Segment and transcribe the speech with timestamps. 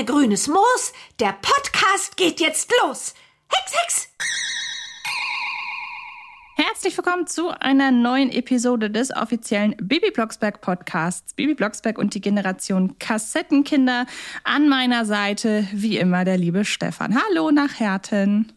[0.00, 3.14] Ene Mene grünes Moos, der Podcast geht jetzt los.
[3.48, 4.08] Hex, Hex!
[6.56, 11.34] Herzlich willkommen zu einer neuen Episode des offiziellen Bibi Blocksberg Podcasts.
[11.34, 14.06] Bibi Blocksberg und die Generation Kassettenkinder.
[14.44, 17.14] An meiner Seite, wie immer, der liebe Stefan.
[17.14, 18.52] Hallo nach Herten.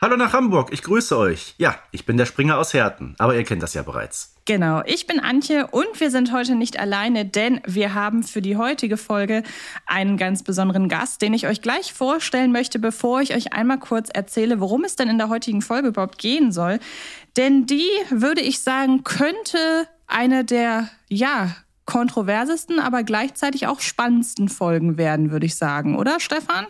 [0.00, 1.56] Hallo nach Hamburg, ich grüße euch.
[1.58, 4.32] Ja, ich bin der Springer aus Herten, aber ihr kennt das ja bereits.
[4.44, 8.56] Genau, ich bin Antje und wir sind heute nicht alleine, denn wir haben für die
[8.56, 9.42] heutige Folge
[9.86, 14.08] einen ganz besonderen Gast, den ich euch gleich vorstellen möchte, bevor ich euch einmal kurz
[14.08, 16.78] erzähle, worum es denn in der heutigen Folge überhaupt gehen soll.
[17.36, 24.96] Denn die, würde ich sagen, könnte eine der, ja, kontroversesten, aber gleichzeitig auch spannendsten Folgen
[24.96, 26.68] werden, würde ich sagen, oder Stefan?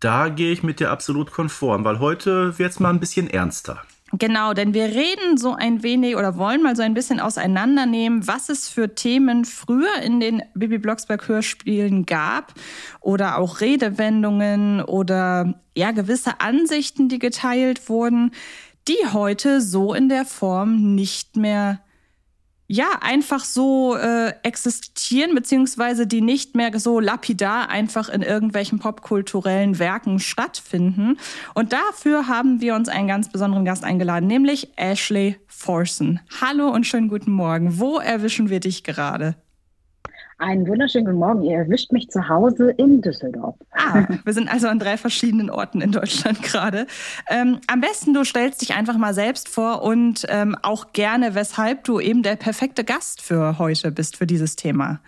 [0.00, 3.82] Da gehe ich mit dir absolut konform, weil heute wird es mal ein bisschen ernster.
[4.12, 8.48] Genau, denn wir reden so ein wenig oder wollen mal so ein bisschen auseinandernehmen, was
[8.48, 12.54] es für Themen früher in den Bibi Blocksberg Hörspielen gab
[13.00, 18.32] oder auch Redewendungen oder ja gewisse Ansichten, die geteilt wurden,
[18.88, 21.80] die heute so in der Form nicht mehr
[22.72, 29.80] ja, einfach so äh, existieren, beziehungsweise die nicht mehr so lapidar einfach in irgendwelchen popkulturellen
[29.80, 31.18] Werken stattfinden.
[31.54, 36.20] Und dafür haben wir uns einen ganz besonderen Gast eingeladen, nämlich Ashley Forson.
[36.40, 37.80] Hallo und schönen guten Morgen.
[37.80, 39.34] Wo erwischen wir dich gerade?
[40.40, 41.42] Einen wunderschönen guten Morgen.
[41.42, 43.56] Ihr erwischt mich zu Hause in Düsseldorf.
[43.72, 46.86] Ah, wir sind also an drei verschiedenen Orten in Deutschland gerade.
[47.28, 51.84] Ähm, am besten, du stellst dich einfach mal selbst vor und ähm, auch gerne, weshalb
[51.84, 55.00] du eben der perfekte Gast für heute bist, für dieses Thema.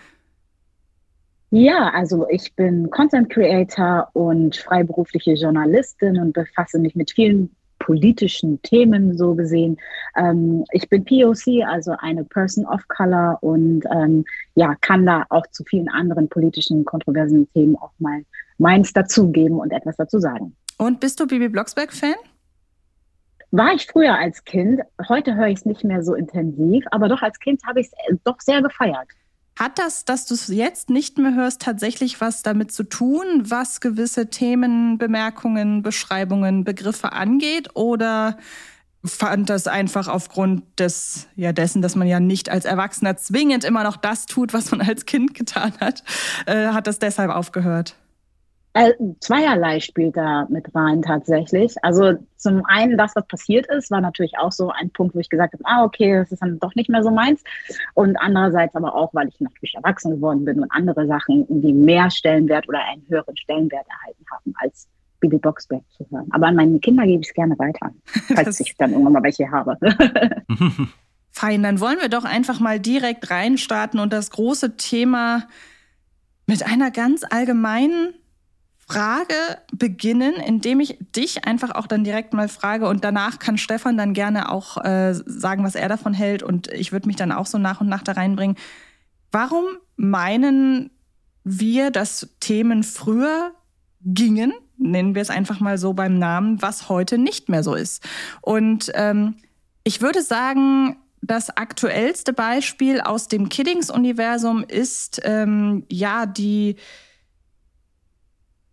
[1.48, 8.62] Ja, also ich bin Content Creator und freiberufliche Journalistin und befasse mich mit vielen politischen
[8.62, 9.76] Themen so gesehen.
[10.16, 14.24] Ähm, ich bin POC, also eine Person of Color und ähm,
[14.54, 18.22] ja, kann da auch zu vielen anderen politischen, kontroversen Themen auch mal
[18.58, 20.54] meins dazugeben und etwas dazu sagen.
[20.78, 22.14] Und bist du Bibi Blocksberg-Fan?
[23.50, 24.80] War ich früher als Kind.
[25.08, 28.18] Heute höre ich es nicht mehr so intensiv, aber doch als Kind habe ich es
[28.24, 29.08] doch sehr gefeiert.
[29.58, 33.80] Hat das, dass du es jetzt nicht mehr hörst, tatsächlich was damit zu tun, was
[33.80, 37.68] gewisse Themen, Bemerkungen, Beschreibungen, Begriffe angeht?
[37.74, 38.38] Oder
[39.04, 43.82] fand das einfach aufgrund des, ja, dessen, dass man ja nicht als Erwachsener zwingend immer
[43.82, 46.02] noch das tut, was man als Kind getan hat,
[46.46, 47.96] äh, hat das deshalb aufgehört?
[48.74, 51.74] Äh, zweierlei spielt da mit rein tatsächlich.
[51.82, 55.28] Also zum einen, das, was passiert ist, war natürlich auch so ein Punkt, wo ich
[55.28, 57.42] gesagt habe, ah, okay, das ist dann doch nicht mehr so meins.
[57.92, 62.10] Und andererseits aber auch, weil ich natürlich erwachsen geworden bin und andere Sachen, die mehr
[62.10, 64.88] Stellenwert oder einen höheren Stellenwert erhalten haben, als
[65.20, 66.28] Bibi Boxberg zu hören.
[66.30, 67.90] Aber an meine Kinder gebe ich es gerne weiter,
[68.34, 69.76] falls ich dann irgendwann mal welche habe.
[71.30, 75.46] Fein, dann wollen wir doch einfach mal direkt reinstarten und das große Thema
[76.46, 78.14] mit einer ganz allgemeinen
[78.92, 79.34] Frage
[79.72, 84.12] beginnen, indem ich dich einfach auch dann direkt mal frage und danach kann Stefan dann
[84.12, 87.56] gerne auch äh, sagen, was er davon hält und ich würde mich dann auch so
[87.56, 88.56] nach und nach da reinbringen.
[89.30, 89.64] Warum
[89.96, 90.90] meinen
[91.42, 93.52] wir, dass Themen früher
[94.04, 98.06] gingen, nennen wir es einfach mal so beim Namen, was heute nicht mehr so ist?
[98.42, 99.36] Und ähm,
[99.84, 106.76] ich würde sagen, das aktuellste Beispiel aus dem Kiddings-Universum ist ähm, ja die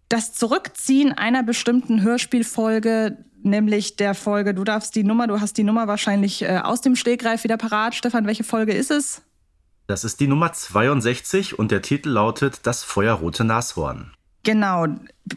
[0.09, 5.63] das Zurückziehen einer bestimmten Hörspielfolge, nämlich der Folge, du darfst die Nummer, du hast die
[5.63, 7.95] Nummer wahrscheinlich äh, aus dem Stegreif wieder parat.
[7.95, 9.21] Stefan, welche Folge ist es?
[9.87, 14.11] Das ist die Nummer 62 und der Titel lautet Das feuerrote Nashorn.
[14.43, 14.87] Genau.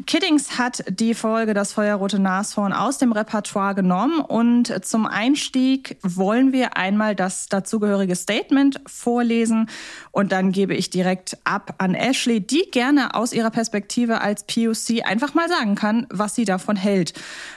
[0.06, 6.52] Kiddings hat die Folge Das feuerrote Nashorn aus dem Repertoire genommen und zum Einstieg wollen
[6.52, 9.68] wir einmal das dazugehörige Statement vorlesen
[10.12, 15.04] und dann gebe ich direkt ab an Ashley, die gerne aus ihrer Perspektive als POC
[15.04, 17.12] einfach mal sagen kann, was sie davon hält.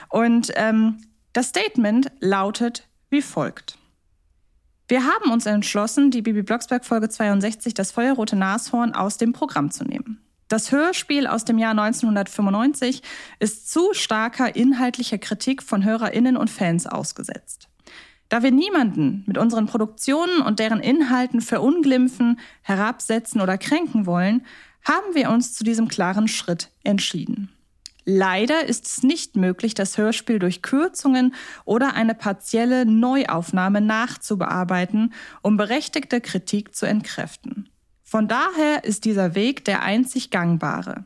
[0.08, 0.98] Und ähm,
[1.32, 3.78] das Statement lautet wie folgt.
[4.88, 9.70] Wir haben uns entschlossen, die Bibi Blocksberg Folge 62, das feuerrote Nashorn, aus dem Programm
[9.70, 10.25] zu nehmen.
[10.48, 13.02] Das Hörspiel aus dem Jahr 1995
[13.40, 17.68] ist zu starker inhaltlicher Kritik von Hörerinnen und Fans ausgesetzt.
[18.28, 24.44] Da wir niemanden mit unseren Produktionen und deren Inhalten verunglimpfen, herabsetzen oder kränken wollen,
[24.84, 27.50] haben wir uns zu diesem klaren Schritt entschieden.
[28.04, 31.34] Leider ist es nicht möglich, das Hörspiel durch Kürzungen
[31.64, 35.12] oder eine partielle Neuaufnahme nachzubearbeiten,
[35.42, 37.68] um berechtigte Kritik zu entkräften.
[38.08, 41.04] Von daher ist dieser Weg der einzig gangbare.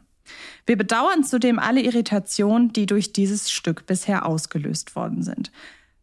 [0.67, 5.51] Wir bedauern zudem alle Irritationen, die durch dieses Stück bisher ausgelöst worden sind.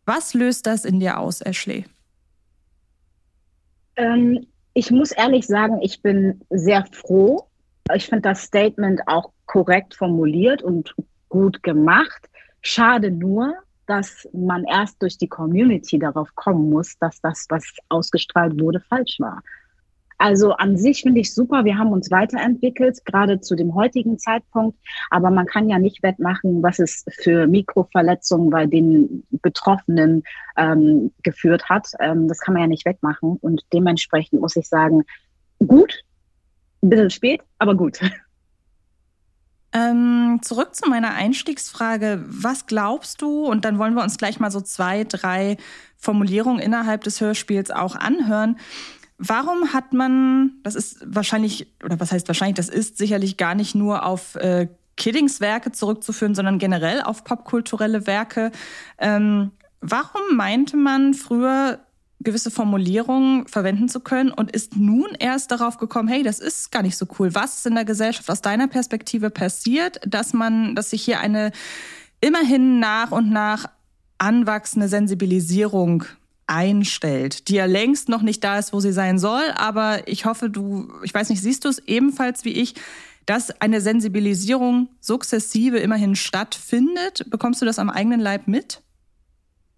[0.06, 1.86] Was löst das in dir aus, Ashley?
[3.96, 7.48] Ähm, ich muss ehrlich sagen, ich bin sehr froh,
[7.94, 10.96] ich finde das Statement auch korrekt formuliert und
[11.30, 12.28] gut gemacht.
[12.62, 13.54] Schade nur,
[13.86, 19.20] dass man erst durch die Community darauf kommen muss, dass das, was ausgestrahlt wurde, falsch
[19.20, 19.44] war.
[20.18, 24.78] Also an sich finde ich super, wir haben uns weiterentwickelt, gerade zu dem heutigen Zeitpunkt.
[25.12, 30.24] Aber man kann ja nicht wettmachen, was es für Mikroverletzungen bei den Betroffenen
[30.56, 31.90] ähm, geführt hat.
[32.00, 33.38] Ähm, das kann man ja nicht wettmachen.
[33.42, 35.04] Und dementsprechend muss ich sagen,
[35.60, 36.04] gut,
[36.82, 38.00] ein bisschen spät, aber gut.
[39.74, 42.24] Ähm, zurück zu meiner Einstiegsfrage.
[42.26, 43.46] Was glaubst du?
[43.46, 45.58] Und dann wollen wir uns gleich mal so zwei, drei
[45.98, 48.58] Formulierungen innerhalb des Hörspiels auch anhören.
[49.18, 53.74] Warum hat man, das ist wahrscheinlich, oder was heißt wahrscheinlich, das ist sicherlich gar nicht
[53.74, 58.52] nur auf äh, Kiddings Werke zurückzuführen, sondern generell auf popkulturelle Werke.
[58.98, 61.80] Ähm, warum meinte man früher,
[62.20, 66.82] gewisse Formulierungen verwenden zu können und ist nun erst darauf gekommen, hey, das ist gar
[66.82, 67.36] nicht so cool.
[67.36, 71.52] Was ist in der Gesellschaft aus deiner Perspektive passiert, dass man, dass sich hier eine
[72.20, 73.68] immerhin nach und nach
[74.18, 76.06] anwachsende Sensibilisierung
[76.48, 79.44] einstellt, die ja längst noch nicht da ist, wo sie sein soll.
[79.56, 82.76] Aber ich hoffe, du, ich weiß nicht, siehst du es ebenfalls wie ich,
[83.26, 87.30] dass eine Sensibilisierung sukzessive immerhin stattfindet?
[87.30, 88.82] Bekommst du das am eigenen Leib mit?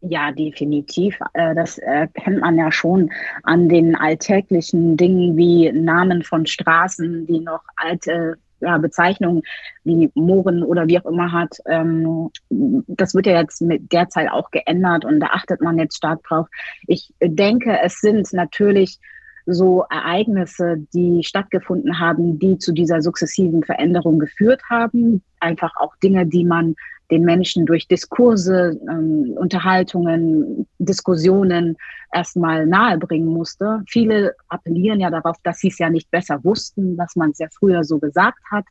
[0.01, 1.19] Ja, definitiv.
[1.33, 1.80] Äh, das
[2.13, 3.12] kennt man ja schon
[3.44, 9.44] an den alltäglichen Dingen wie Namen von Straßen, die noch alte ja, Bezeichnung
[9.83, 14.31] wie Mohren oder wie auch immer hat, ähm, das wird ja jetzt mit der Zeit
[14.31, 16.47] auch geändert und da achtet man jetzt stark drauf.
[16.88, 19.00] Ich denke, es sind natürlich
[19.45, 25.23] so Ereignisse, die stattgefunden haben, die zu dieser sukzessiven Veränderung geführt haben.
[25.39, 26.75] Einfach auch Dinge, die man
[27.11, 31.77] den Menschen durch Diskurse, ähm, Unterhaltungen, Diskussionen
[32.13, 33.81] erstmal nahebringen musste.
[33.88, 37.47] Viele appellieren ja darauf, dass sie es ja nicht besser wussten, dass man es ja
[37.57, 38.65] früher so gesagt hat.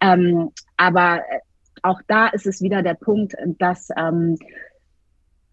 [0.00, 1.40] Ähm, aber äh,
[1.82, 4.38] auch da ist es wieder der Punkt, dass ähm,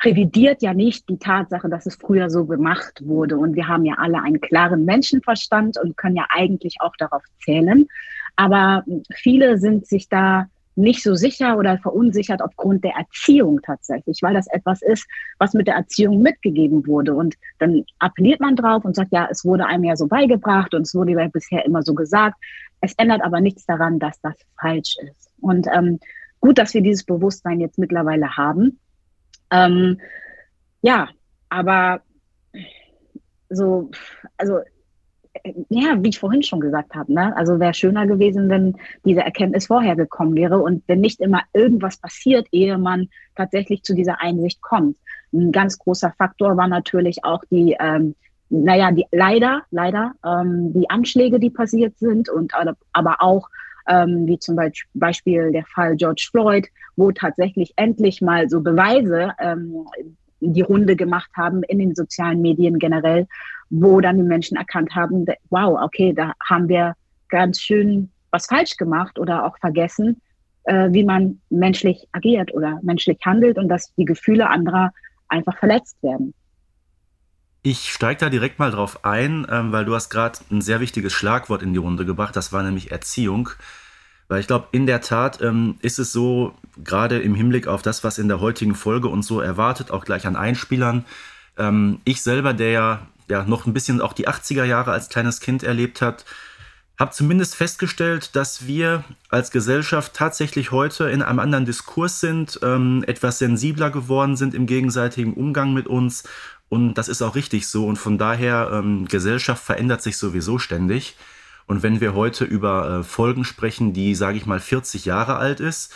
[0.04, 3.38] revidiert ja nicht die Tatsache, dass es früher so gemacht wurde.
[3.38, 7.88] Und wir haben ja alle einen klaren Menschenverstand und können ja eigentlich auch darauf zählen.
[8.36, 8.84] Aber
[9.14, 10.48] viele sind sich da
[10.82, 15.08] nicht so sicher oder verunsichert aufgrund der Erziehung tatsächlich, weil das etwas ist,
[15.40, 17.14] was mit der Erziehung mitgegeben wurde.
[17.14, 20.82] Und dann appelliert man drauf und sagt, ja, es wurde einem ja so beigebracht und
[20.82, 22.38] es wurde ja bisher immer so gesagt.
[22.82, 25.32] Es ändert aber nichts daran, dass das falsch ist.
[25.40, 26.00] Und ähm,
[26.40, 28.80] gut, dass wir dieses Bewusstsein jetzt mittlerweile haben.
[29.52, 30.00] Ähm,
[30.82, 31.10] ja,
[31.50, 32.02] aber
[33.50, 33.92] so,
[34.38, 34.60] also
[35.70, 37.36] ja, wie ich vorhin schon gesagt habe, ne?
[37.38, 38.76] also wäre schöner gewesen, wenn
[39.06, 43.96] diese Erkenntnis vorher gekommen wäre und wenn nicht immer irgendwas passiert, ehe man tatsächlich zu
[43.96, 44.98] dieser Einsicht kommt.
[45.34, 48.16] Ein ganz großer Faktor war natürlich auch die, ähm,
[48.50, 52.52] naja, die leider, leider ähm, die Anschläge, die passiert sind und
[52.92, 53.48] aber auch
[53.88, 54.58] ähm, wie zum
[54.94, 59.86] Beispiel der Fall George Floyd, wo tatsächlich endlich mal so Beweise ähm,
[60.42, 63.28] die Runde gemacht haben in den sozialen Medien generell,
[63.72, 66.94] wo dann die Menschen erkannt haben, wow, okay, da haben wir
[67.30, 70.22] ganz schön was falsch gemacht oder auch vergessen,
[70.66, 74.92] äh, wie man menschlich agiert oder menschlich handelt und dass die Gefühle anderer
[75.30, 76.34] einfach verletzt werden.
[77.64, 81.14] Ich steige da direkt mal drauf ein, ähm, weil du hast gerade ein sehr wichtiges
[81.14, 83.50] Schlagwort in die Runde gebracht, das war nämlich Erziehung.
[84.28, 88.04] Weil ich glaube, in der Tat ähm, ist es so, gerade im Hinblick auf das,
[88.04, 91.06] was in der heutigen Folge uns so erwartet, auch gleich an Einspielern.
[91.58, 95.40] Ähm, ich selber, der ja, ja noch ein bisschen auch die 80er Jahre als kleines
[95.40, 96.26] Kind erlebt hat,
[97.00, 103.04] habe zumindest festgestellt, dass wir als Gesellschaft tatsächlich heute in einem anderen Diskurs sind, ähm,
[103.08, 106.24] etwas sensibler geworden sind im gegenseitigen Umgang mit uns.
[106.70, 107.88] Und das ist auch richtig so.
[107.88, 111.18] Und von daher, ähm, Gesellschaft verändert sich sowieso ständig.
[111.66, 115.60] Und wenn wir heute über äh, Folgen sprechen, die, sage ich mal, 40 Jahre alt
[115.60, 115.94] ist,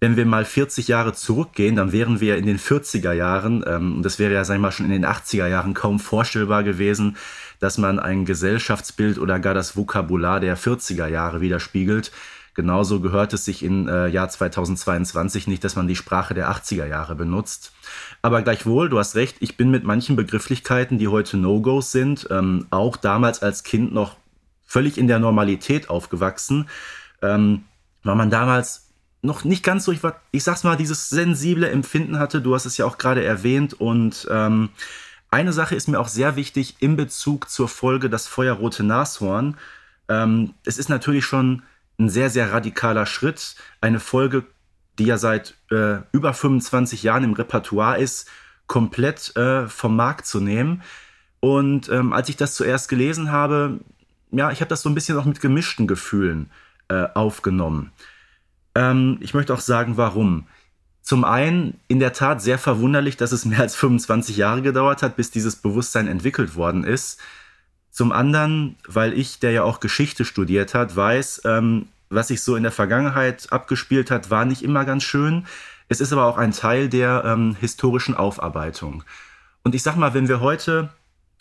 [0.00, 4.18] wenn wir mal 40 Jahre zurückgehen, dann wären wir in den 40er Jahren, ähm, das
[4.18, 7.16] wäre ja, sagen wir mal, schon in den 80er Jahren kaum vorstellbar gewesen,
[7.58, 12.10] dass man ein Gesellschaftsbild oder gar das Vokabular der 40er Jahre widerspiegelt.
[12.54, 16.86] Genauso gehört es sich im äh, Jahr 2022 nicht, dass man die Sprache der 80er
[16.86, 17.72] Jahre benutzt.
[18.22, 22.66] Aber gleichwohl, du hast recht, ich bin mit manchen Begrifflichkeiten, die heute No-Gos sind, ähm,
[22.70, 24.16] auch damals als Kind noch
[24.66, 26.68] völlig in der Normalität aufgewachsen,
[27.22, 27.64] ähm,
[28.02, 28.89] weil man damals
[29.22, 32.40] noch nicht ganz so, ich, war, ich sag's mal, dieses sensible Empfinden hatte.
[32.40, 33.74] Du hast es ja auch gerade erwähnt.
[33.74, 34.70] Und ähm,
[35.30, 39.56] eine Sache ist mir auch sehr wichtig in Bezug zur Folge Das feuerrote Nashorn.
[40.08, 41.62] Ähm, es ist natürlich schon
[41.98, 43.56] ein sehr, sehr radikaler Schritt.
[43.80, 44.44] Eine Folge,
[44.98, 48.28] die ja seit äh, über 25 Jahren im Repertoire ist,
[48.66, 50.82] komplett äh, vom Markt zu nehmen.
[51.40, 53.80] Und ähm, als ich das zuerst gelesen habe,
[54.30, 56.50] ja, ich habe das so ein bisschen auch mit gemischten Gefühlen
[56.88, 57.92] äh, aufgenommen.
[58.74, 60.46] Ähm, ich möchte auch sagen, warum.
[61.02, 65.16] Zum einen in der Tat sehr verwunderlich, dass es mehr als 25 Jahre gedauert hat,
[65.16, 67.20] bis dieses Bewusstsein entwickelt worden ist.
[67.90, 72.56] Zum anderen, weil ich, der ja auch Geschichte studiert hat, weiß, ähm, was sich so
[72.56, 75.46] in der Vergangenheit abgespielt hat, war nicht immer ganz schön.
[75.88, 79.02] Es ist aber auch ein Teil der ähm, historischen Aufarbeitung.
[79.64, 80.90] Und ich sag mal, wenn wir heute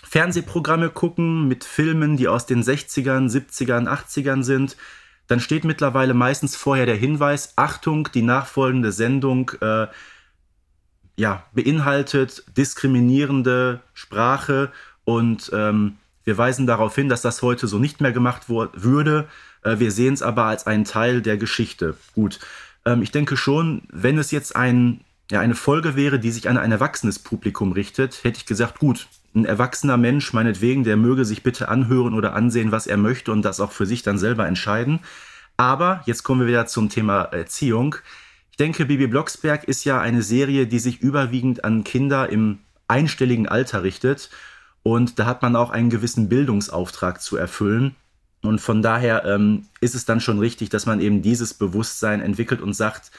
[0.04, 4.76] Fernsehprogramme gucken mit Filmen, die aus den 60ern, 70ern, 80ern sind,
[5.30, 9.86] dann steht mittlerweile meistens vorher der Hinweis, Achtung, die nachfolgende Sendung äh,
[11.16, 14.72] ja, beinhaltet diskriminierende Sprache
[15.04, 19.28] und ähm, wir weisen darauf hin, dass das heute so nicht mehr gemacht würde.
[19.64, 21.96] Äh, wir sehen es aber als einen Teil der Geschichte.
[22.16, 22.40] Gut,
[22.86, 26.58] ähm, ich denke schon, wenn es jetzt ein, ja, eine Folge wäre, die sich an
[26.58, 31.44] ein erwachsenes Publikum richtet, hätte ich gesagt, gut, ein erwachsener Mensch, meinetwegen, der möge sich
[31.44, 35.00] bitte anhören oder ansehen, was er möchte und das auch für sich dann selber entscheiden.
[35.58, 37.96] Aber jetzt kommen wir wieder zum Thema Erziehung.
[38.52, 43.48] Ich denke, Bibi Blocksberg ist ja eine Serie, die sich überwiegend an Kinder im einstelligen
[43.48, 44.30] Alter richtet.
[44.84, 47.96] Und da hat man auch einen gewissen Bildungsauftrag zu erfüllen.
[48.42, 52.62] Und von daher ähm, ist es dann schon richtig, dass man eben dieses Bewusstsein entwickelt
[52.62, 53.12] und sagt,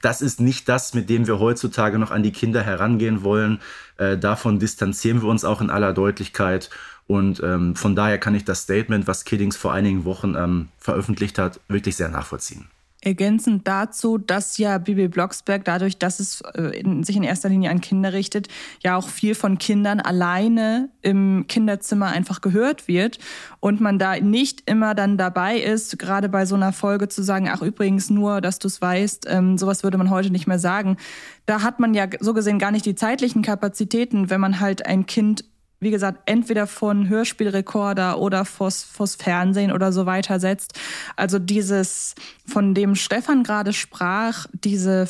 [0.00, 3.60] das ist nicht das, mit dem wir heutzutage noch an die Kinder herangehen wollen.
[3.98, 6.70] Äh, davon distanzieren wir uns auch in aller Deutlichkeit.
[7.06, 11.38] Und ähm, von daher kann ich das Statement, was Kiddings vor einigen Wochen ähm, veröffentlicht
[11.38, 12.68] hat, wirklich sehr nachvollziehen.
[13.04, 17.70] Ergänzend dazu, dass ja Bibi Blocksberg dadurch, dass es äh, in, sich in erster Linie
[17.70, 18.46] an Kinder richtet,
[18.80, 23.18] ja auch viel von Kindern alleine im Kinderzimmer einfach gehört wird
[23.58, 27.48] und man da nicht immer dann dabei ist, gerade bei so einer Folge zu sagen,
[27.48, 30.96] ach übrigens nur, dass du es weißt, ähm, sowas würde man heute nicht mehr sagen.
[31.44, 35.06] Da hat man ja so gesehen gar nicht die zeitlichen Kapazitäten, wenn man halt ein
[35.06, 35.44] Kind
[35.82, 40.78] wie gesagt, entweder von Hörspielrekorder oder vors, vors Fernsehen oder so weiter setzt.
[41.16, 42.14] Also dieses,
[42.46, 45.08] von dem Stefan gerade sprach, diese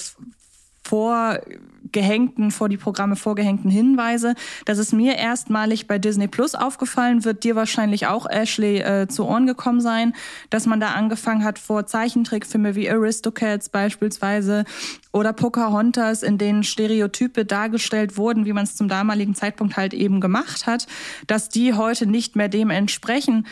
[1.82, 4.34] vorgehängten, vor die Programme vorgehängten Hinweise.
[4.64, 9.26] Das ist mir erstmalig bei Disney Plus aufgefallen, wird dir wahrscheinlich auch, Ashley, äh, zu
[9.26, 10.14] Ohren gekommen sein,
[10.50, 14.64] dass man da angefangen hat vor Zeichentrickfilme wie Aristocats beispielsweise
[15.12, 20.20] oder Pocahontas, in denen Stereotype dargestellt wurden, wie man es zum damaligen Zeitpunkt halt eben
[20.20, 20.86] gemacht hat,
[21.26, 23.46] dass die heute nicht mehr dem entsprechen.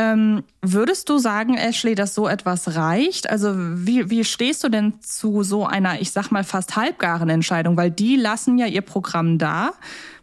[0.00, 3.28] Ähm, würdest du sagen, Ashley, dass so etwas reicht?
[3.28, 7.76] Also wie, wie stehst du denn zu so einer, ich sag mal, fast halbgaren Entscheidung?
[7.76, 9.72] Weil die lassen ja ihr Programm da.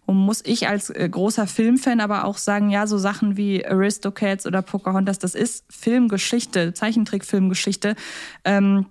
[0.08, 4.48] Und muss ich als äh, großer Filmfan aber auch sagen, ja, so Sachen wie Aristocats
[4.48, 7.96] oder Pocahontas, das ist Filmgeschichte, Zeichentrickfilmgeschichte.
[8.46, 8.88] Ähm,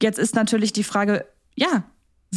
[0.00, 1.24] jetzt ist natürlich die Frage,
[1.56, 1.82] ja,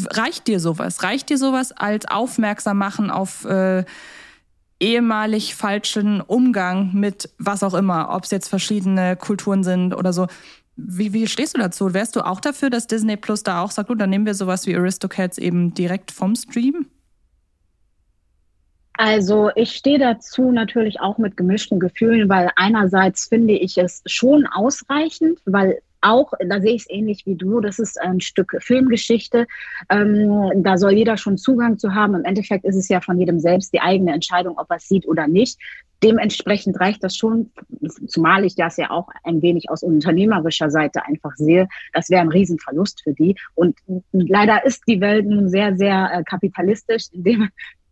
[0.10, 1.04] reicht dir sowas?
[1.04, 3.84] Reicht dir sowas als aufmerksam machen auf äh,
[4.80, 10.28] ehemalig falschen Umgang mit was auch immer, ob es jetzt verschiedene Kulturen sind oder so.
[10.76, 11.94] Wie, wie stehst du dazu?
[11.94, 14.66] Wärst du auch dafür, dass Disney Plus da auch sagt, gut, dann nehmen wir sowas
[14.66, 16.86] wie Aristocats eben direkt vom Stream?
[18.94, 24.46] Also ich stehe dazu natürlich auch mit gemischten Gefühlen, weil einerseits finde ich es schon
[24.46, 29.48] ausreichend, weil auch, da sehe ich es ähnlich wie du, das ist ein Stück Filmgeschichte.
[29.90, 32.16] Ähm, da soll jeder schon Zugang zu haben.
[32.16, 35.08] Im Endeffekt ist es ja von jedem selbst die eigene Entscheidung, ob er es sieht
[35.08, 35.60] oder nicht.
[36.02, 37.52] Dementsprechend reicht das schon,
[38.08, 41.68] zumal ich das ja auch ein wenig aus unternehmerischer Seite einfach sehe.
[41.94, 43.36] Das wäre ein Riesenverlust für die.
[43.56, 43.78] Und
[44.12, 47.50] leider ist die Welt nun sehr, sehr äh, kapitalistisch, indem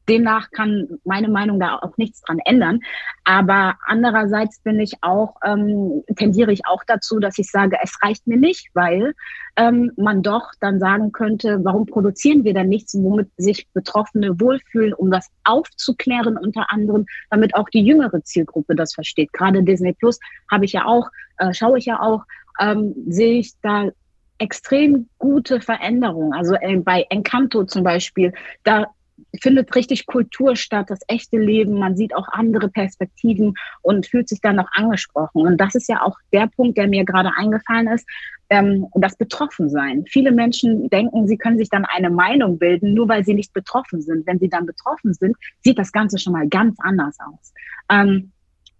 [0.09, 2.79] demnach kann meine Meinung da auch nichts dran ändern.
[3.23, 8.27] Aber andererseits bin ich auch, ähm, tendiere ich auch dazu, dass ich sage, es reicht
[8.27, 9.13] mir nicht, weil
[9.57, 14.93] ähm, man doch dann sagen könnte, warum produzieren wir denn nichts, womit sich Betroffene wohlfühlen,
[14.93, 19.33] um das aufzuklären unter anderem, damit auch die jüngere Zielgruppe das versteht.
[19.33, 22.23] Gerade Disney Plus habe ich ja auch, äh, schaue ich ja auch,
[22.59, 23.89] ähm, sehe ich da
[24.39, 26.33] extrem gute Veränderungen.
[26.33, 28.33] Also äh, bei Encanto zum Beispiel,
[28.63, 28.87] da
[29.41, 31.79] findet richtig Kultur statt, das echte Leben.
[31.79, 35.41] Man sieht auch andere Perspektiven und fühlt sich dann noch angesprochen.
[35.41, 38.07] Und das ist ja auch der Punkt, der mir gerade eingefallen ist,
[38.49, 40.05] ähm, das Betroffensein.
[40.07, 44.01] Viele Menschen denken, sie können sich dann eine Meinung bilden, nur weil sie nicht betroffen
[44.01, 44.25] sind.
[44.25, 47.53] Wenn sie dann betroffen sind, sieht das Ganze schon mal ganz anders aus.
[47.89, 48.31] Ähm,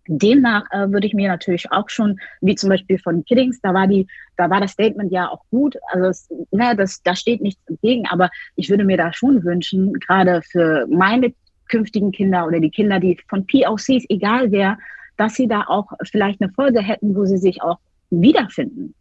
[0.07, 3.87] Demnach äh, würde ich mir natürlich auch schon, wie zum Beispiel von Kiddings, da war
[3.87, 5.77] die, da war das Statement ja auch gut.
[5.91, 9.93] Also es, ne, das, da steht nichts entgegen, aber ich würde mir da schon wünschen,
[9.93, 11.33] gerade für meine
[11.67, 14.77] künftigen Kinder oder die Kinder, die von POCs, egal wer,
[15.17, 18.93] dass sie da auch vielleicht eine Folge hätten, wo sie sich auch wiederfinden.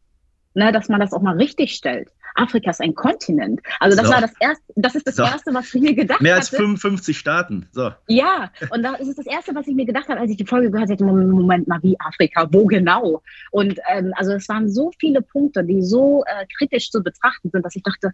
[0.57, 2.09] Ne, dass man das auch mal richtig stellt.
[2.35, 3.61] Afrika ist ein Kontinent.
[3.79, 4.13] Also das so.
[4.15, 5.23] war das erste, das ist das so.
[5.23, 6.25] erste, was ich mir gedacht habe.
[6.25, 6.63] Mehr als hatte.
[6.63, 7.69] 55 Staaten.
[7.73, 7.91] So.
[8.07, 10.71] Ja, und das ist das erste, was ich mir gedacht habe, als ich die Folge
[10.71, 11.05] gehört habe.
[11.05, 12.49] Moment mal, wie Afrika?
[12.51, 13.23] Wo genau?
[13.51, 17.63] Und ähm, also es waren so viele Punkte, die so äh, kritisch zu betrachten sind,
[17.63, 18.13] dass ich dachte,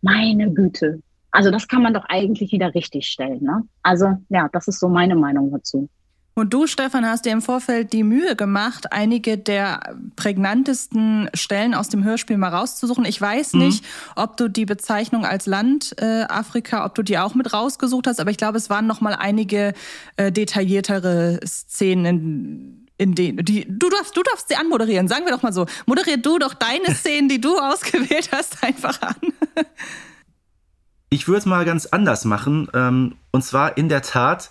[0.00, 1.02] meine Güte.
[1.30, 3.42] Also das kann man doch eigentlich wieder richtig stellen.
[3.42, 3.64] Ne?
[3.82, 5.90] Also ja, das ist so meine Meinung dazu.
[6.34, 11.90] Und du, Stefan, hast dir im Vorfeld die Mühe gemacht, einige der prägnantesten Stellen aus
[11.90, 13.04] dem Hörspiel mal rauszusuchen.
[13.04, 13.60] Ich weiß mhm.
[13.60, 13.84] nicht,
[14.16, 18.18] ob du die Bezeichnung als Land äh, Afrika, ob du die auch mit rausgesucht hast,
[18.18, 19.74] aber ich glaube, es waren noch mal einige
[20.16, 25.08] äh, detailliertere Szenen, in denen die du darfst du darfst sie anmoderieren.
[25.08, 29.02] Sagen wir doch mal so, moderier du doch deine Szenen, die du ausgewählt hast, einfach
[29.02, 29.16] an.
[31.10, 32.68] Ich würde es mal ganz anders machen.
[32.72, 34.50] Ähm, und zwar in der Tat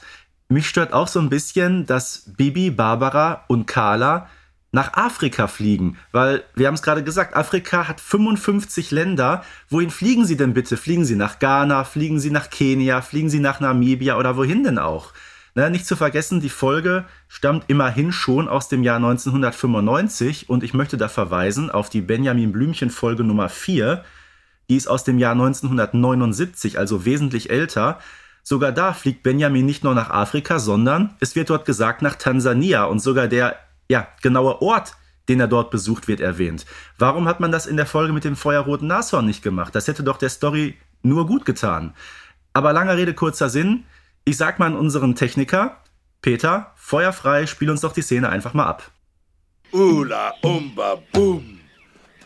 [0.51, 4.27] mich stört auch so ein bisschen, dass Bibi, Barbara und Carla
[4.71, 9.43] nach Afrika fliegen, weil wir haben es gerade gesagt, Afrika hat 55 Länder.
[9.69, 10.77] Wohin fliegen sie denn bitte?
[10.77, 14.77] Fliegen sie nach Ghana, fliegen sie nach Kenia, fliegen sie nach Namibia oder wohin denn
[14.77, 15.11] auch?
[15.53, 20.73] Na, nicht zu vergessen, die Folge stammt immerhin schon aus dem Jahr 1995 und ich
[20.73, 24.05] möchte da verweisen auf die Benjamin Blümchen Folge Nummer 4.
[24.69, 27.99] Die ist aus dem Jahr 1979, also wesentlich älter.
[28.43, 32.85] Sogar da fliegt Benjamin nicht nur nach Afrika, sondern es wird dort gesagt nach Tansania
[32.85, 33.57] und sogar der
[33.89, 34.93] ja, genaue Ort,
[35.29, 36.65] den er dort besucht, wird erwähnt.
[36.97, 39.75] Warum hat man das in der Folge mit dem feuerroten Nashorn nicht gemacht?
[39.75, 41.93] Das hätte doch der Story nur gut getan.
[42.53, 43.85] Aber langer Rede, kurzer Sinn.
[44.23, 45.77] Ich sag mal an unseren Techniker,
[46.21, 48.91] Peter, feuerfrei, spiel uns doch die Szene einfach mal ab.
[49.71, 51.59] Ula umba bum.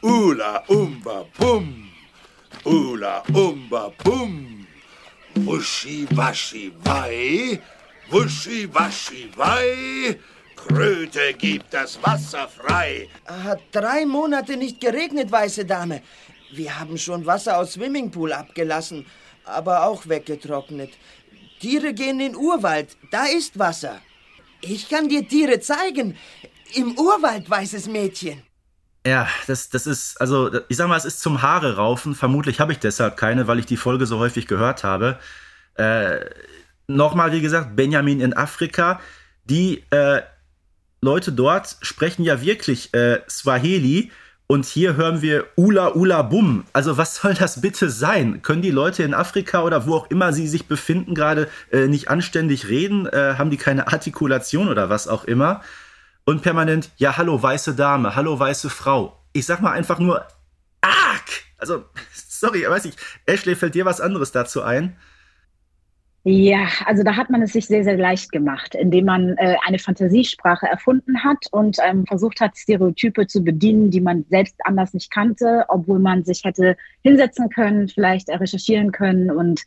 [0.01, 1.89] Ula umba bum.
[2.63, 4.67] Ula umba bum.
[5.35, 7.59] Wuschi, waschi, wei,
[8.09, 10.17] wuschi, waschi, wei,
[10.55, 13.09] Kröte gibt das Wasser frei.
[13.25, 16.01] Hat drei Monate nicht geregnet, weiße Dame.
[16.53, 19.05] Wir haben schon Wasser aus Swimmingpool abgelassen,
[19.43, 20.91] aber auch weggetrocknet.
[21.59, 24.01] Tiere gehen in Urwald, da ist Wasser.
[24.61, 26.17] Ich kann dir Tiere zeigen.
[26.73, 28.44] Im Urwald, weißes Mädchen.
[29.05, 32.15] Ja, das, das ist, also ich sag mal, es ist zum Haare raufen.
[32.15, 35.19] Vermutlich habe ich deshalb keine, weil ich die Folge so häufig gehört habe.
[35.75, 36.21] Äh,
[36.87, 38.99] Nochmal, wie gesagt, Benjamin in Afrika.
[39.45, 40.21] Die äh,
[41.01, 44.11] Leute dort sprechen ja wirklich äh, Swahili.
[44.47, 46.65] Und hier hören wir Ula Ula Bum.
[46.71, 48.43] Also was soll das bitte sein?
[48.43, 52.09] Können die Leute in Afrika oder wo auch immer sie sich befinden gerade äh, nicht
[52.09, 53.07] anständig reden?
[53.07, 55.61] Äh, haben die keine Artikulation oder was auch immer?
[56.25, 59.17] Und permanent, ja, hallo weiße Dame, hallo weiße Frau.
[59.31, 60.25] Ich sag mal einfach nur,
[60.81, 61.29] arg!
[61.57, 64.97] Also, sorry, weiß ich, Ashley, fällt dir was anderes dazu ein?
[66.27, 69.77] Ja, also da hat man es sich sehr, sehr leicht gemacht, indem man äh, eine
[69.77, 75.11] Fantasiesprache erfunden hat und ähm, versucht hat, Stereotype zu bedienen, die man selbst anders nicht
[75.11, 79.61] kannte, obwohl man sich hätte hinsetzen können, vielleicht recherchieren können und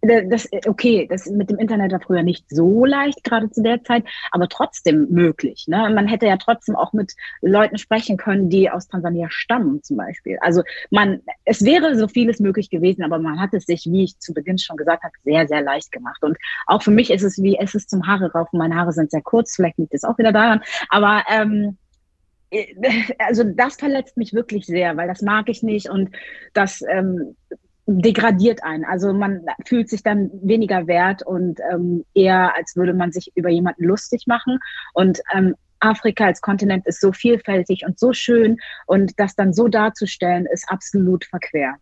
[0.00, 3.82] das, äh, okay, das mit dem Internet war früher nicht so leicht, gerade zu der
[3.82, 5.66] Zeit, aber trotzdem möglich.
[5.66, 5.90] Ne?
[5.94, 10.38] Man hätte ja trotzdem auch mit Leuten sprechen können, die aus Tansania stammen, zum Beispiel.
[10.40, 14.18] Also man, es wäre so vieles möglich gewesen, aber man hat es sich, wie ich
[14.18, 16.22] zu Beginn schon gesagt habe, sehr, sehr leicht gemacht.
[16.22, 18.58] Und auch für mich ist es wie, es ist zum Haare raufen.
[18.58, 21.76] Meine Haare sind sehr kurz, vielleicht liegt es auch wieder daran, aber ähm,
[22.50, 22.66] äh,
[23.18, 26.14] also das verletzt mich wirklich sehr, weil das mag ich nicht und
[26.54, 27.36] das ähm,
[27.88, 28.84] degradiert einen.
[28.84, 33.48] Also man fühlt sich dann weniger wert und ähm, eher, als würde man sich über
[33.48, 34.58] jemanden lustig machen.
[34.92, 39.68] Und ähm, Afrika als Kontinent ist so vielfältig und so schön und das dann so
[39.68, 41.76] darzustellen, ist absolut verquer.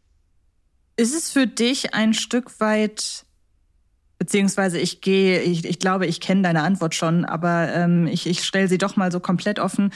[0.97, 3.25] Ist es für dich ein Stück weit,
[4.19, 8.45] beziehungsweise ich gehe, ich, ich glaube, ich kenne deine Antwort schon, aber ähm, ich, ich
[8.45, 9.91] stelle sie doch mal so komplett offen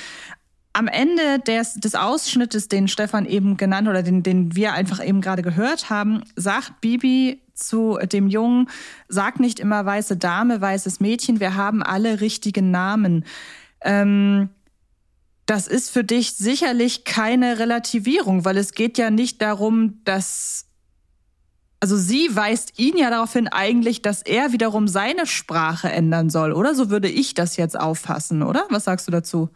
[0.73, 5.21] am Ende des, des Ausschnittes, den Stefan eben genannt oder den, den wir einfach eben
[5.21, 8.69] gerade gehört haben, sagt Bibi zu dem Jungen,
[9.09, 13.25] sag nicht immer weiße Dame, weißes Mädchen, wir haben alle richtigen Namen.
[13.83, 14.51] Ähm,
[15.47, 20.67] das ist für dich sicherlich keine Relativierung, weil es geht ja nicht darum, dass
[21.83, 26.53] also sie weist ihn ja darauf hin eigentlich, dass er wiederum seine Sprache ändern soll,
[26.53, 26.75] oder?
[26.75, 28.67] So würde ich das jetzt auffassen, oder?
[28.69, 29.49] Was sagst du dazu?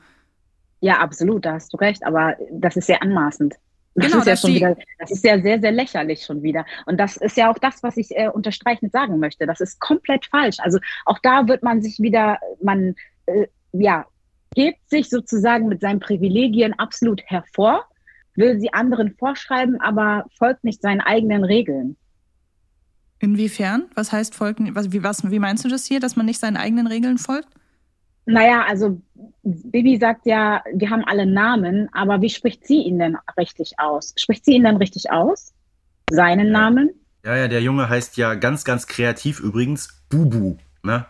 [0.85, 3.55] Ja, absolut, da hast du recht, aber das ist sehr anmaßend.
[3.95, 6.67] Das genau, ist ja schon wieder, das ist ja sehr, sehr lächerlich schon wieder.
[6.85, 9.47] Und das ist ja auch das, was ich äh, unterstreichend sagen möchte.
[9.47, 10.59] Das ist komplett falsch.
[10.59, 14.05] Also auch da wird man sich wieder, man, äh, ja,
[14.55, 17.87] hebt sich sozusagen mit seinen Privilegien absolut hervor,
[18.35, 21.97] will sie anderen vorschreiben, aber folgt nicht seinen eigenen Regeln.
[23.21, 23.87] Inwiefern?
[23.95, 24.75] Was heißt folgen?
[24.75, 27.49] Was, wie, was, wie meinst du das hier, dass man nicht seinen eigenen Regeln folgt?
[28.27, 29.01] Naja, also
[29.43, 34.15] Bibi sagt ja, wir haben alle Namen, aber wie spricht sie ihn denn richtig aus?
[34.17, 35.53] Spricht sie ihn dann richtig aus?
[36.11, 36.91] Seinen Namen?
[37.25, 41.07] Ja, ja, der Junge heißt ja ganz, ganz kreativ übrigens Bubu, ne?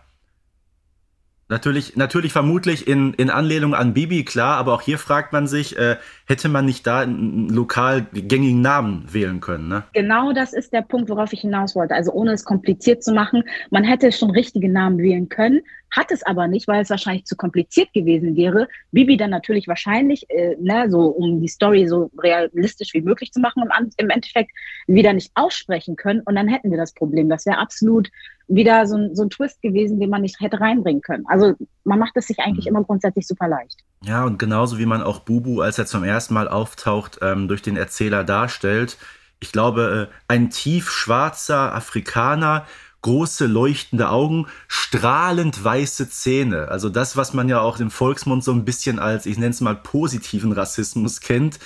[1.49, 5.77] Natürlich, natürlich vermutlich in, in Anlehnung an Bibi, klar, aber auch hier fragt man sich,
[5.79, 9.85] äh, hätte man nicht da einen lokal gängigen Namen wählen können, ne?
[9.93, 11.95] Genau das ist der Punkt, worauf ich hinaus wollte.
[11.95, 16.23] Also ohne es kompliziert zu machen, man hätte schon richtige Namen wählen können, hat es
[16.23, 18.67] aber nicht, weil es wahrscheinlich zu kompliziert gewesen wäre.
[18.93, 23.41] Bibi dann natürlich wahrscheinlich, äh, ne, so um die Story so realistisch wie möglich zu
[23.41, 24.51] machen, im, im Endeffekt
[24.87, 27.29] wieder nicht aussprechen können und dann hätten wir das Problem.
[27.29, 28.11] Das wäre absolut
[28.49, 31.25] wieder so ein, so ein Twist gewesen, den man nicht hätte reinbringen können.
[31.27, 31.55] Also
[31.85, 32.77] man macht es sich eigentlich mhm.
[32.77, 33.81] immer grundsätzlich super leicht.
[34.03, 37.63] Ja, und genauso wie man auch Bubu, als er zum ersten Mal auftaucht, ähm, durch
[37.63, 38.99] den Erzähler darstellt.
[39.41, 42.67] Ich glaube, äh, ein tiefschwarzer Afrikaner,
[43.03, 46.69] große leuchtende Augen, strahlend weiße Zähne.
[46.69, 49.61] Also das, was man ja auch im Volksmund so ein bisschen als, ich nenne es
[49.61, 51.59] mal, positiven Rassismus kennt.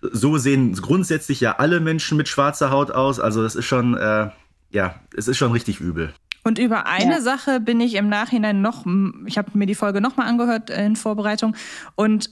[0.00, 3.20] So sehen grundsätzlich ja alle Menschen mit schwarzer Haut aus.
[3.20, 4.30] Also das ist schon, äh,
[4.70, 6.14] ja, es ist schon richtig übel.
[6.46, 7.20] Und über eine ja.
[7.20, 8.86] Sache bin ich im Nachhinein noch,
[9.26, 11.56] ich habe mir die Folge nochmal angehört in Vorbereitung
[11.96, 12.30] und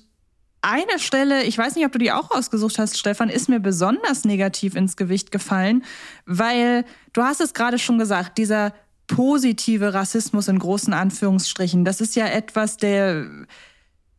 [0.63, 4.25] eine Stelle, ich weiß nicht, ob du die auch ausgesucht hast, Stefan, ist mir besonders
[4.25, 5.83] negativ ins Gewicht gefallen,
[6.27, 8.73] weil du hast es gerade schon gesagt, dieser
[9.09, 13.27] positive Rassismus in großen Anführungsstrichen, das ist ja etwas, der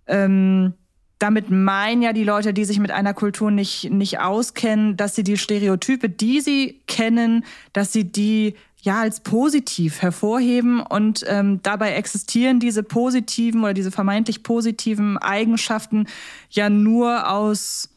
[0.08, 0.74] ähm,
[1.20, 5.24] damit meinen ja die Leute, die sich mit einer Kultur nicht, nicht auskennen, dass sie
[5.24, 8.56] die Stereotype, die sie kennen, dass sie die
[8.86, 16.08] ja als positiv hervorheben und ähm, dabei existieren diese positiven oder diese vermeintlich positiven Eigenschaften
[16.50, 17.90] ja nur aus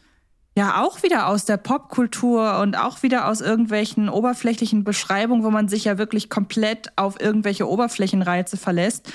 [0.57, 5.69] ja auch wieder aus der Popkultur und auch wieder aus irgendwelchen oberflächlichen Beschreibungen, wo man
[5.69, 9.13] sich ja wirklich komplett auf irgendwelche Oberflächenreize verlässt.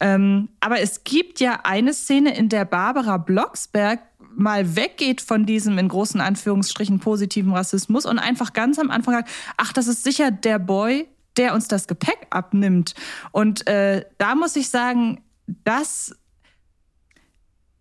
[0.00, 4.00] Ähm, aber es gibt ja eine Szene, in der Barbara Blocksberg
[4.36, 9.30] mal weggeht von diesem in großen Anführungsstrichen positiven Rassismus und einfach ganz am Anfang sagt,
[9.56, 12.94] ach, das ist sicher der Boy, der uns das Gepäck abnimmt.
[13.30, 15.22] Und äh, da muss ich sagen,
[15.64, 16.14] das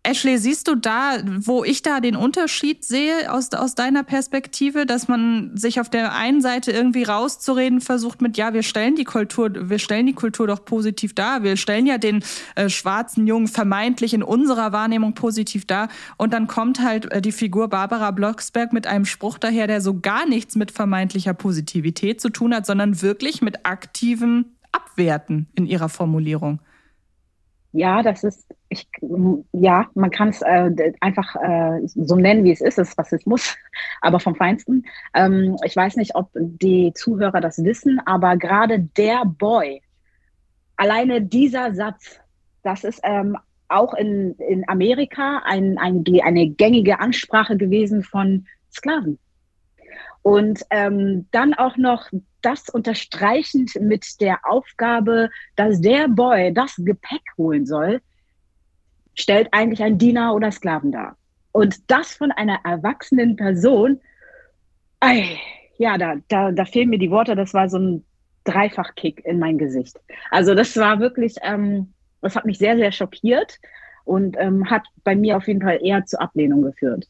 [0.04, 5.08] Ashley, siehst du da, wo ich da den Unterschied sehe aus, aus deiner Perspektive, dass
[5.08, 9.52] man sich auf der einen Seite irgendwie rauszureden versucht mit, ja, wir stellen die Kultur,
[9.70, 12.24] wir stellen die Kultur doch positiv dar, wir stellen ja den
[12.56, 15.88] äh, schwarzen Jungen vermeintlich in unserer Wahrnehmung positiv dar
[16.18, 20.00] und dann kommt halt äh, die Figur Barbara Blocksberg mit einem Spruch daher, der so
[20.00, 25.90] gar nichts mit vermeintlicher Positivität zu tun hat, sondern wirklich mit aktivem Abwerten in ihrer
[25.90, 26.60] Formulierung.
[27.74, 28.88] Ja, das ist, ich,
[29.54, 33.56] ja, man kann es äh, einfach äh, so nennen, wie es ist, es ist Rassismus,
[34.02, 34.86] aber vom Feinsten.
[35.14, 39.82] Ähm, ich weiß nicht, ob die Zuhörer das wissen, aber gerade der Boy,
[40.76, 42.20] alleine dieser Satz,
[42.64, 43.38] das ist ähm,
[43.70, 49.18] auch in, in Amerika ein, ein, eine gängige Ansprache gewesen von Sklaven.
[50.24, 52.10] Und ähm, dann auch noch
[52.42, 58.02] das unterstreichend mit der Aufgabe, dass der Boy das Gepäck holen soll,
[59.16, 61.18] stellt eigentlich ein Diener oder Sklaven dar.
[61.52, 64.00] Und das von einer erwachsenen Person,
[65.02, 65.38] ey,
[65.78, 68.06] ja, da, da, da fehlen mir die Worte, das war so ein
[68.44, 70.00] Dreifachkick in mein Gesicht.
[70.30, 73.60] Also das war wirklich, ähm, das hat mich sehr, sehr schockiert
[74.04, 77.08] und ähm, hat bei mir auf jeden Fall eher zur Ablehnung geführt.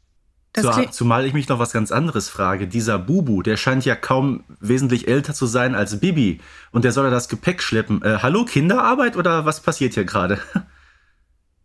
[0.53, 2.67] Zu, zumal ich mich noch was ganz anderes frage.
[2.67, 6.41] Dieser Bubu, der scheint ja kaum wesentlich älter zu sein als Bibi.
[6.71, 8.01] Und der soll ja das Gepäck schleppen.
[8.01, 10.39] Äh, hallo, Kinderarbeit oder was passiert hier gerade?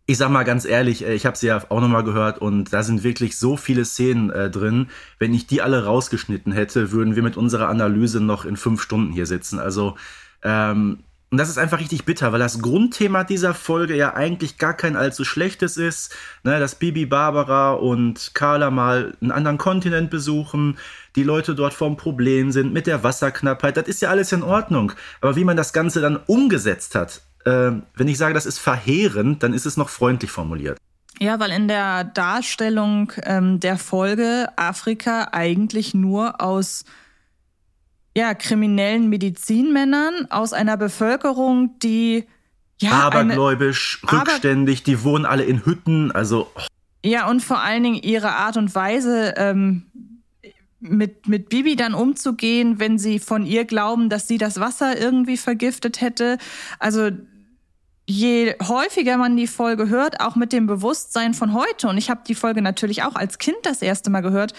[0.09, 2.85] Ich sag mal ganz ehrlich, äh, ich habe sie ja auch nochmal gehört und da
[2.85, 4.87] sind wirklich so viele Szenen äh, drin.
[5.18, 9.12] Wenn ich die alle rausgeschnitten hätte, würden wir mit unserer Analyse noch in fünf Stunden
[9.12, 9.59] hier sitzen.
[9.59, 9.96] Also
[10.44, 11.01] ähm,
[11.37, 14.96] und das ist einfach richtig bitter, weil das Grundthema dieser Folge ja eigentlich gar kein
[14.96, 16.16] allzu schlechtes ist.
[16.44, 20.79] Ne, dass Bibi, Barbara und Carla mal einen anderen Kontinent besuchen,
[21.14, 24.92] die Leute dort vorm Problem sind mit der Wasserknappheit, das ist ja alles in Ordnung.
[25.20, 29.42] Aber wie man das Ganze dann umgesetzt hat, äh, wenn ich sage, das ist verheerend,
[29.42, 30.79] dann ist es noch freundlich formuliert.
[31.20, 36.87] Ja, weil in der Darstellung ähm, der Folge Afrika eigentlich nur aus
[38.16, 42.24] ja, kriminellen Medizinmännern aus einer Bevölkerung, die
[42.81, 46.50] ja, abergläubisch, eine, rückständig, aber, die wohnen alle in Hütten, also.
[46.55, 46.61] Oh.
[47.05, 49.83] Ja, und vor allen Dingen ihre Art und Weise, ähm,
[50.81, 55.37] mit, mit Bibi dann umzugehen, wenn sie von ihr glauben, dass sie das Wasser irgendwie
[55.37, 56.38] vergiftet hätte.
[56.79, 57.11] Also
[58.09, 62.21] je häufiger man die Folge hört, auch mit dem Bewusstsein von heute, und ich habe
[62.27, 64.55] die Folge natürlich auch als Kind das erste Mal gehört,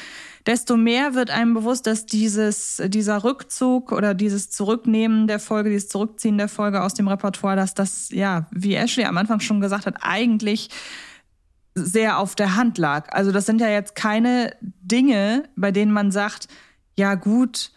[0.45, 5.89] desto mehr wird einem bewusst, dass dieses, dieser Rückzug oder dieses Zurücknehmen der Folge, dieses
[5.89, 9.85] Zurückziehen der Folge aus dem Repertoire, dass das, ja, wie Ashley am Anfang schon gesagt
[9.85, 10.69] hat, eigentlich
[11.73, 13.13] sehr auf der Hand lag.
[13.13, 16.47] Also das sind ja jetzt keine Dinge, bei denen man sagt,
[16.97, 17.71] ja gut,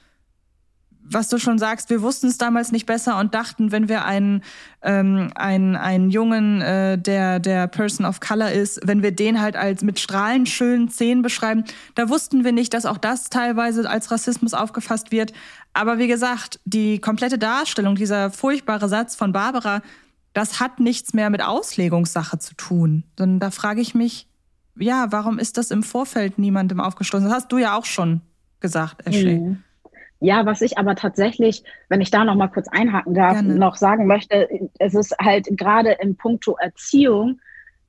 [1.12, 4.42] was du schon sagst, wir wussten es damals nicht besser und dachten, wenn wir einen,
[4.82, 9.56] ähm, einen, einen Jungen, äh, der der Person of Color ist, wenn wir den halt
[9.56, 14.10] als mit strahlend schönen Zähnen beschreiben, da wussten wir nicht, dass auch das teilweise als
[14.10, 15.32] Rassismus aufgefasst wird.
[15.72, 19.82] Aber wie gesagt, die komplette Darstellung, dieser furchtbare Satz von Barbara,
[20.32, 23.04] das hat nichts mehr mit Auslegungssache zu tun.
[23.18, 24.28] Sondern da frage ich mich,
[24.78, 27.26] ja, warum ist das im Vorfeld niemandem aufgeschlossen?
[27.26, 28.20] Das hast du ja auch schon
[28.60, 29.38] gesagt, Ashley.
[29.38, 29.62] Mhm.
[30.20, 33.54] Ja, was ich aber tatsächlich, wenn ich da noch mal kurz einhaken darf, Gerne.
[33.54, 37.40] noch sagen möchte, es ist halt gerade im Punkto Erziehung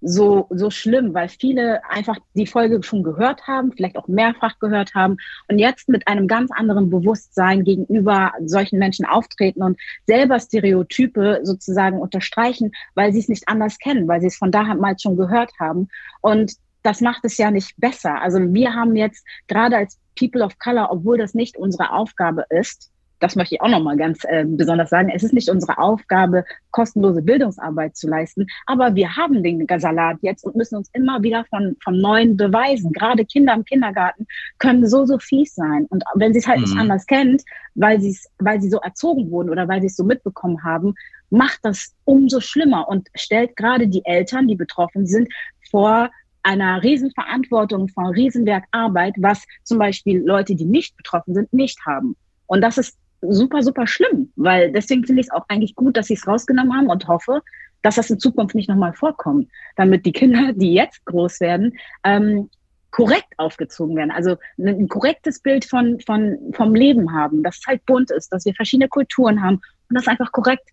[0.01, 4.95] so, so schlimm, weil viele einfach die Folge schon gehört haben, vielleicht auch mehrfach gehört
[4.95, 5.17] haben
[5.47, 11.99] und jetzt mit einem ganz anderen Bewusstsein gegenüber solchen Menschen auftreten und selber Stereotype sozusagen
[11.99, 15.87] unterstreichen, weil sie es nicht anders kennen, weil sie es von damals schon gehört haben.
[16.21, 18.21] Und das macht es ja nicht besser.
[18.21, 22.91] Also wir haben jetzt gerade als People of Color, obwohl das nicht unsere Aufgabe ist,
[23.21, 27.21] das möchte ich auch nochmal ganz äh, besonders sagen, es ist nicht unsere Aufgabe, kostenlose
[27.21, 31.77] Bildungsarbeit zu leisten, aber wir haben den Salat jetzt und müssen uns immer wieder von,
[31.83, 32.91] von Neuen beweisen.
[32.91, 34.25] Gerade Kinder im Kindergarten
[34.57, 35.85] können so, so fies sein.
[35.89, 36.65] Und wenn sie es halt mhm.
[36.65, 37.43] nicht anders kennt,
[37.75, 40.95] weil, sie weil sie so erzogen wurden oder weil sie es so mitbekommen haben,
[41.29, 45.29] macht das umso schlimmer und stellt gerade die Eltern, die betroffen sind,
[45.69, 46.09] vor
[46.43, 52.15] einer Riesenverantwortung von Riesenwerk Arbeit, was zum Beispiel Leute, die nicht betroffen sind, nicht haben.
[52.47, 56.07] Und das ist super, super schlimm, weil deswegen finde ich es auch eigentlich gut, dass
[56.07, 57.41] sie es rausgenommen haben und hoffe,
[57.81, 62.49] dass das in Zukunft nicht nochmal vorkommt, damit die Kinder, die jetzt groß werden, ähm,
[62.91, 64.11] korrekt aufgezogen werden.
[64.11, 68.45] Also ein korrektes Bild von, von, vom Leben haben, dass es halt bunt ist, dass
[68.45, 70.69] wir verschiedene Kulturen haben und das einfach korrekt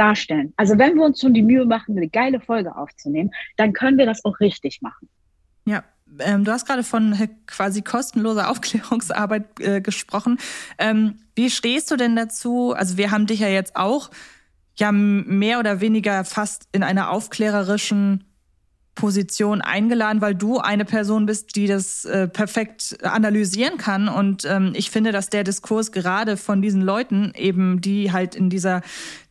[0.00, 0.54] darstellen.
[0.56, 4.06] Also wenn wir uns schon die Mühe machen, eine geile Folge aufzunehmen, dann können wir
[4.06, 5.08] das auch richtig machen.
[5.66, 5.84] Ja,
[6.18, 7.14] ähm, du hast gerade von
[7.46, 10.38] quasi kostenloser Aufklärungsarbeit äh, gesprochen.
[10.78, 12.72] Ähm, wie stehst du denn dazu?
[12.72, 14.10] Also wir haben dich ja jetzt auch
[14.76, 18.24] ja mehr oder weniger fast in einer aufklärerischen
[19.00, 24.08] Position eingeladen, weil du eine Person bist, die das äh, perfekt analysieren kann.
[24.08, 28.50] Und ähm, ich finde, dass der Diskurs gerade von diesen Leuten eben, die halt in
[28.50, 28.82] dieser,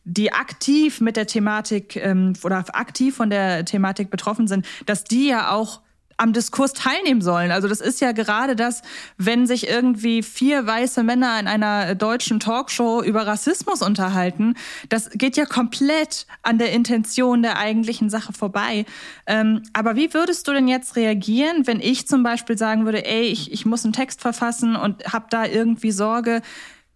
[0.02, 5.28] die aktiv mit der Thematik ähm, oder aktiv von der Thematik betroffen sind, dass die
[5.28, 5.82] ja auch
[6.20, 7.50] am Diskurs teilnehmen sollen.
[7.50, 8.82] Also das ist ja gerade das,
[9.16, 14.54] wenn sich irgendwie vier weiße Männer in einer deutschen Talkshow über Rassismus unterhalten,
[14.90, 18.84] das geht ja komplett an der Intention der eigentlichen Sache vorbei.
[19.26, 23.22] Ähm, aber wie würdest du denn jetzt reagieren, wenn ich zum Beispiel sagen würde, ey,
[23.22, 26.42] ich, ich muss einen Text verfassen und habe da irgendwie Sorge,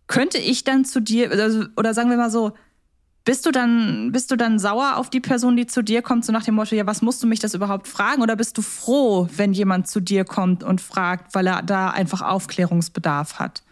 [0.07, 2.53] könnte ich dann zu dir, also, oder sagen wir mal so,
[3.25, 6.33] bist du dann, bist du dann sauer auf die Person, die zu dir kommt, so
[6.33, 8.23] nach dem Motto, ja, was musst du mich das überhaupt fragen?
[8.23, 12.21] Oder bist du froh, wenn jemand zu dir kommt und fragt, weil er da einfach
[12.21, 13.63] Aufklärungsbedarf hat?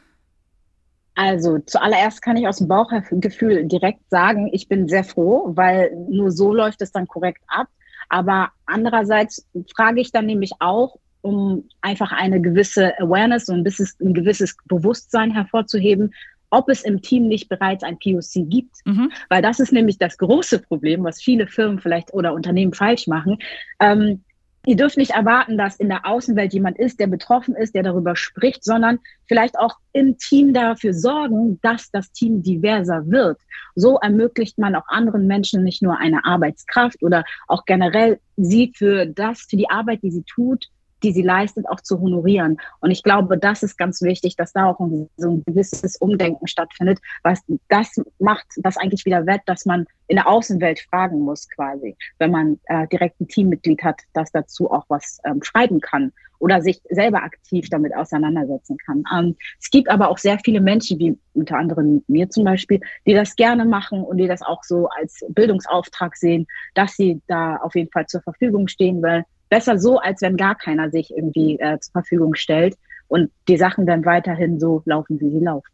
[1.14, 6.30] Also zuallererst kann ich aus dem Bauchgefühl direkt sagen, ich bin sehr froh, weil nur
[6.30, 7.68] so läuft es dann korrekt ab.
[8.08, 13.64] Aber andererseits frage ich dann nämlich auch, um einfach eine gewisse Awareness, so ein,
[14.00, 16.12] ein gewisses Bewusstsein hervorzuheben,
[16.52, 18.76] ob es im Team nicht bereits ein POC gibt.
[18.84, 19.10] Mhm.
[19.28, 23.38] Weil das ist nämlich das große Problem, was viele Firmen vielleicht oder Unternehmen falsch machen.
[23.80, 24.22] Ähm,
[24.64, 28.14] Ihr dürft nicht erwarten, dass in der Außenwelt jemand ist, der betroffen ist, der darüber
[28.14, 33.40] spricht, sondern vielleicht auch im Team dafür sorgen, dass das Team diverser wird.
[33.74, 39.04] So ermöglicht man auch anderen Menschen nicht nur eine Arbeitskraft oder auch generell sie für
[39.04, 40.68] das, für die Arbeit, die sie tut,
[41.02, 42.58] die sie leistet, auch zu honorieren.
[42.80, 46.46] Und ich glaube, das ist ganz wichtig, dass da auch ein, so ein gewisses Umdenken
[46.46, 51.48] stattfindet, was das macht das eigentlich wieder wett, dass man in der Außenwelt fragen muss
[51.48, 56.12] quasi, wenn man äh, direkt ein Teammitglied hat, das dazu auch was ähm, schreiben kann
[56.42, 59.04] oder sich selber aktiv damit auseinandersetzen kann.
[59.16, 63.14] Ähm, es gibt aber auch sehr viele Menschen, wie unter anderem mir zum Beispiel, die
[63.14, 67.76] das gerne machen und die das auch so als Bildungsauftrag sehen, dass sie da auf
[67.76, 71.78] jeden Fall zur Verfügung stehen, weil besser so, als wenn gar keiner sich irgendwie äh,
[71.78, 75.68] zur Verfügung stellt und die Sachen dann weiterhin so laufen, wie sie laufen.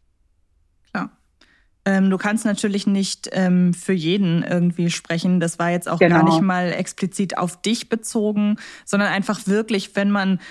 [0.91, 1.11] Klar.
[1.85, 5.39] Ähm, du kannst natürlich nicht ähm, für jeden irgendwie sprechen.
[5.39, 6.17] Das war jetzt auch genau.
[6.17, 10.41] gar nicht mal explizit auf dich bezogen, sondern einfach wirklich, wenn man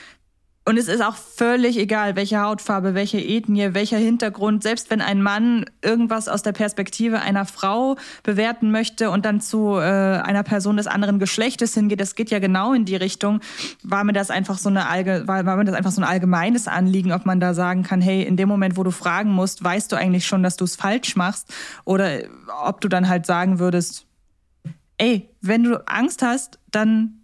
[0.69, 4.63] Und es ist auch völlig egal, welche Hautfarbe, welche Ethnie, welcher Hintergrund.
[4.63, 9.77] Selbst wenn ein Mann irgendwas aus der Perspektive einer Frau bewerten möchte und dann zu
[9.77, 13.41] äh, einer Person des anderen Geschlechtes hingeht, das geht ja genau in die Richtung,
[13.83, 16.69] war mir das einfach so eine Allge war, war mir das einfach so ein allgemeines
[16.69, 19.91] Anliegen, ob man da sagen kann, hey, in dem Moment, wo du fragen musst, weißt
[19.91, 21.51] du eigentlich schon, dass du es falsch machst,
[21.87, 22.19] oder
[22.63, 24.05] ob du dann halt sagen würdest,
[24.99, 27.18] ey, wenn du Angst hast, dann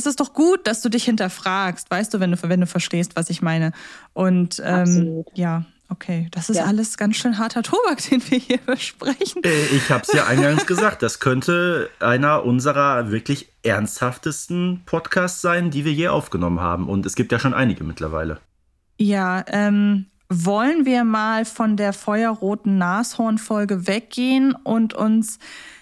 [0.00, 3.16] ist es doch gut, dass du dich hinterfragst, weißt du, wenn du, wenn du verstehst,
[3.16, 3.72] was ich meine.
[4.14, 6.64] Und ähm, ja, okay, das ist ja.
[6.64, 9.44] alles ganz schön harter Tobak, den wir hier besprechen.
[9.44, 15.70] Äh, ich habe es ja eingangs gesagt, das könnte einer unserer wirklich ernsthaftesten Podcasts sein,
[15.70, 16.88] die wir je aufgenommen haben.
[16.88, 18.40] Und es gibt ja schon einige mittlerweile.
[18.96, 25.38] Ja, ähm, wollen wir mal von der feuerroten Nashorn-Folge weggehen und uns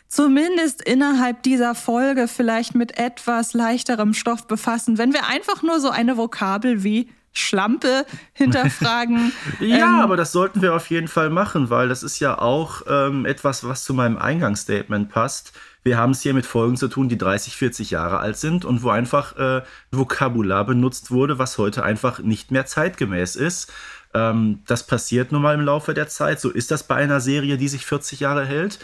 [0.09, 5.91] zumindest innerhalb dieser Folge vielleicht mit etwas leichterem Stoff befassen, wenn wir einfach nur so
[5.91, 9.33] eine Vokabel wie Schlampe hinterfragen.
[9.61, 12.83] ja, ähm, aber das sollten wir auf jeden Fall machen, weil das ist ja auch
[12.89, 15.53] ähm, etwas, was zu meinem Eingangsstatement passt.
[15.85, 18.83] Wir haben es hier mit Folgen zu tun, die 30, 40 Jahre alt sind und
[18.83, 23.73] wo einfach äh, Vokabular benutzt wurde, was heute einfach nicht mehr zeitgemäß ist.
[24.15, 26.41] Ähm, das passiert nun mal im Laufe der Zeit.
[26.41, 28.79] So ist das bei einer Serie, die sich 40 Jahre hält.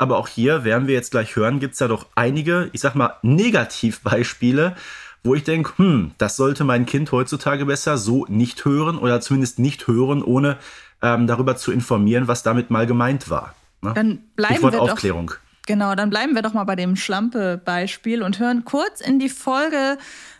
[0.00, 2.94] Aber auch hier, werden wir jetzt gleich hören, gibt es ja doch einige, ich sag
[2.94, 4.74] mal, Negativbeispiele,
[5.22, 9.58] wo ich denke, hm, das sollte mein Kind heutzutage besser so nicht hören oder zumindest
[9.58, 10.56] nicht hören, ohne
[11.02, 13.54] ähm, darüber zu informieren, was damit mal gemeint war.
[13.82, 13.92] Ne?
[13.94, 15.26] Dann bleiben wir Aufklärung.
[15.26, 19.28] Doch, genau, dann bleiben wir doch mal bei dem Schlampe-Beispiel und hören kurz in die
[19.28, 19.98] Folge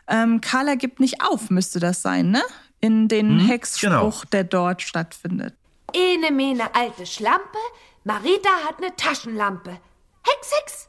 [0.08, 2.42] ähm, Carla gibt nicht auf, müsste das sein, ne?
[2.80, 4.22] In den hm, Hexspruch, genau.
[4.32, 5.54] der dort stattfindet.
[5.92, 7.58] Ene mene alte Schlampe,
[8.04, 9.70] Marita hat eine Taschenlampe.
[9.70, 10.88] Hex, Hex!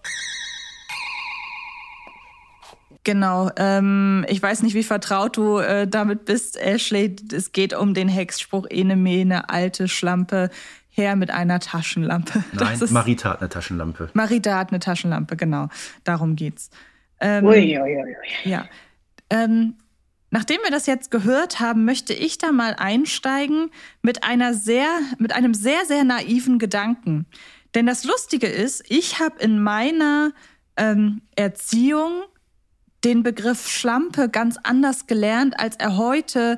[3.04, 3.50] Genau.
[3.58, 7.16] Ähm, ich weiß nicht, wie vertraut du äh, damit bist, Ashley.
[7.34, 10.50] Es geht um den Hexspruch, ene mene, alte Schlampe,
[10.90, 12.44] her mit einer Taschenlampe.
[12.54, 14.10] Nein, ist, Marita hat eine Taschenlampe.
[14.14, 15.68] Marita hat eine Taschenlampe, genau.
[16.04, 16.70] Darum geht's.
[17.20, 18.16] Ähm, ui, ui, ui.
[18.44, 18.66] Ja.
[19.30, 19.76] Ähm,
[20.34, 23.70] Nachdem wir das jetzt gehört haben, möchte ich da mal einsteigen
[24.02, 24.88] mit einer sehr,
[25.20, 27.26] mit einem sehr, sehr naiven Gedanken.
[27.76, 30.32] Denn das Lustige ist, ich habe in meiner
[30.78, 32.24] ähm, Erziehung
[33.04, 36.58] den Begriff Schlampe ganz anders gelernt, als er heute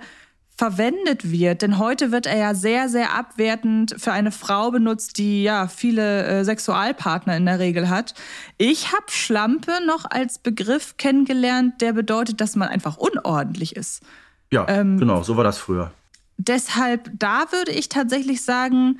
[0.56, 1.62] verwendet wird.
[1.62, 6.26] Denn heute wird er ja sehr, sehr abwertend für eine Frau benutzt, die ja viele
[6.26, 8.14] äh, Sexualpartner in der Regel hat.
[8.58, 14.04] Ich habe Schlampe noch als Begriff kennengelernt, der bedeutet, dass man einfach unordentlich ist.
[14.52, 15.92] Ja, ähm, genau, so war das früher.
[16.38, 19.00] Deshalb, da würde ich tatsächlich sagen,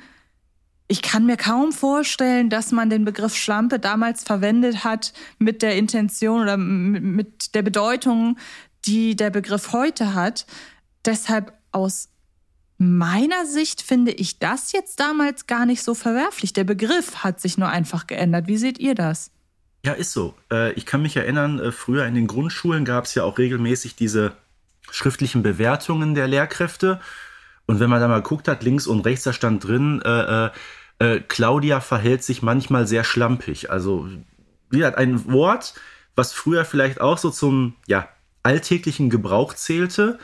[0.88, 5.76] ich kann mir kaum vorstellen, dass man den Begriff Schlampe damals verwendet hat mit der
[5.76, 8.36] Intention oder mit der Bedeutung,
[8.84, 10.46] die der Begriff heute hat.
[11.04, 12.08] Deshalb aus
[12.78, 16.52] meiner Sicht finde ich das jetzt damals gar nicht so verwerflich.
[16.52, 18.46] Der Begriff hat sich nur einfach geändert.
[18.46, 19.30] Wie seht ihr das?
[19.84, 20.34] Ja, ist so.
[20.50, 23.96] Äh, ich kann mich erinnern, äh, früher in den Grundschulen gab es ja auch regelmäßig
[23.96, 24.32] diese
[24.90, 27.00] schriftlichen Bewertungen der Lehrkräfte.
[27.66, 30.50] Und wenn man da mal guckt hat, links und rechts, da stand drin, äh,
[30.98, 33.70] äh, Claudia verhält sich manchmal sehr schlampig.
[33.70, 34.08] Also,
[34.70, 35.74] wie gesagt, ein Wort,
[36.16, 38.08] was früher vielleicht auch so zum ja,
[38.42, 40.18] alltäglichen Gebrauch zählte,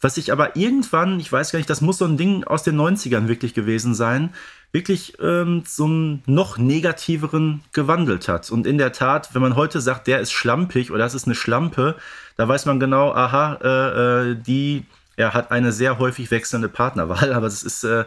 [0.00, 2.76] was sich aber irgendwann, ich weiß gar nicht, das muss so ein Ding aus den
[2.76, 4.34] 90ern wirklich gewesen sein,
[4.72, 8.50] wirklich ähm, einen noch negativeren gewandelt hat.
[8.50, 11.34] Und in der Tat, wenn man heute sagt, der ist schlampig oder das ist eine
[11.34, 11.96] Schlampe,
[12.36, 14.84] da weiß man genau, aha, äh, äh, die
[15.16, 17.32] er hat eine sehr häufig wechselnde Partnerwahl.
[17.34, 18.04] Aber es ist, äh,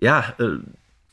[0.00, 0.56] ja, äh,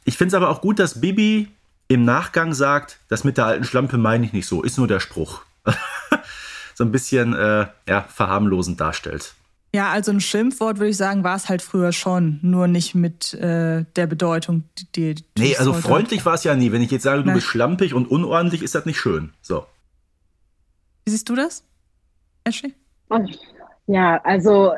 [0.05, 1.49] ich finde es aber auch gut, dass Bibi
[1.87, 4.99] im Nachgang sagt, das mit der alten Schlampe meine ich nicht so, ist nur der
[4.99, 5.41] Spruch.
[6.73, 9.33] so ein bisschen äh, ja, verharmlosend darstellt.
[9.73, 13.35] Ja, also ein Schimpfwort würde ich sagen, war es halt früher schon, nur nicht mit
[13.35, 14.63] äh, der Bedeutung,
[14.95, 15.13] die.
[15.13, 16.71] die nee, also freundlich war es ja nie.
[16.71, 17.35] Wenn ich jetzt sage, du Nein.
[17.35, 19.31] bist schlampig und unordentlich, ist das nicht schön.
[19.41, 19.65] So.
[21.05, 21.63] Wie siehst du das,
[22.43, 22.73] Ashley?
[23.85, 24.73] Ja, also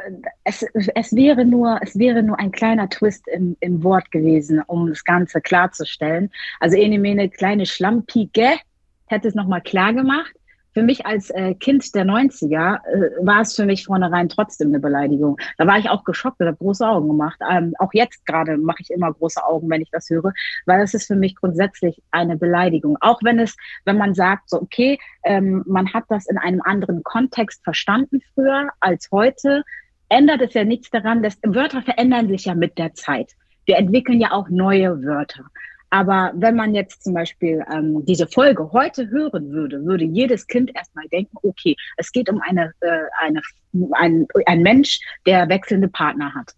[0.45, 4.88] es, es, wäre nur, es wäre nur ein kleiner Twist im, im Wort gewesen, um
[4.88, 6.32] das Ganze klarzustellen.
[6.62, 8.51] Also Enemene, kleine Schlampige,
[9.08, 10.34] hätte es nochmal klar gemacht
[10.73, 14.79] für mich als äh, Kind der 90er äh, war es für mich vornherein trotzdem eine
[14.79, 15.38] Beleidigung.
[15.57, 17.39] Da war ich auch geschockt und habe große Augen gemacht.
[17.49, 20.34] Ähm, auch jetzt gerade mache ich immer große Augen, wenn ich das höre,
[20.65, 22.98] weil es ist für mich grundsätzlich eine Beleidigung.
[23.02, 27.04] Auch wenn es, wenn man sagt, so okay, ähm, man hat das in einem anderen
[27.04, 29.63] Kontext verstanden früher als heute,
[30.10, 33.31] ändert es ja nichts daran, dass Wörter verändern sich ja mit der Zeit.
[33.65, 35.46] Wir entwickeln ja auch neue Wörter.
[35.92, 40.71] Aber wenn man jetzt zum Beispiel ähm, diese Folge heute hören würde, würde jedes Kind
[40.73, 43.42] erstmal denken, okay, es geht um eine, äh, eine,
[43.92, 46.56] ein, ein Mensch, der wechselnde Partner hat.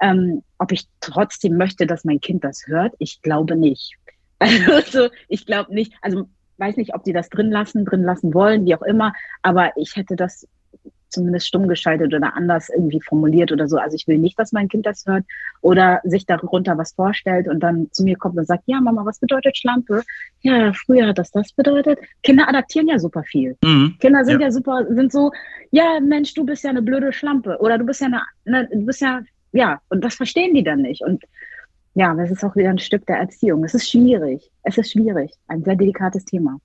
[0.00, 3.94] Ähm, ob ich trotzdem möchte, dass mein Kind das hört, ich glaube nicht.
[4.40, 8.64] Also ich glaube nicht, also weiß nicht, ob die das drin lassen, drin lassen wollen,
[8.64, 9.12] wie auch immer,
[9.42, 10.46] aber ich hätte das
[11.08, 13.76] zumindest stumm geschaltet oder anders irgendwie formuliert oder so.
[13.76, 15.24] Also ich will nicht, dass mein Kind das hört
[15.60, 19.18] oder sich darunter was vorstellt und dann zu mir kommt und sagt, ja Mama, was
[19.18, 20.02] bedeutet Schlampe?
[20.40, 21.98] Ja, früher hat das das bedeutet.
[22.22, 23.56] Kinder adaptieren ja super viel.
[23.62, 23.96] Mhm.
[24.00, 24.46] Kinder sind ja.
[24.46, 24.52] ja.
[24.52, 25.32] super, sind so,
[25.70, 28.86] ja Mensch, du bist ja eine blöde Schlampe oder du bist ja eine, eine du
[28.86, 29.20] bist ja,
[29.52, 31.02] ja, und das verstehen die dann nicht.
[31.02, 31.24] Und
[31.94, 33.64] ja, das ist auch wieder ein Stück der Erziehung.
[33.64, 34.50] Es ist schwierig.
[34.62, 35.32] Es ist schwierig.
[35.48, 36.58] Ein sehr delikates Thema.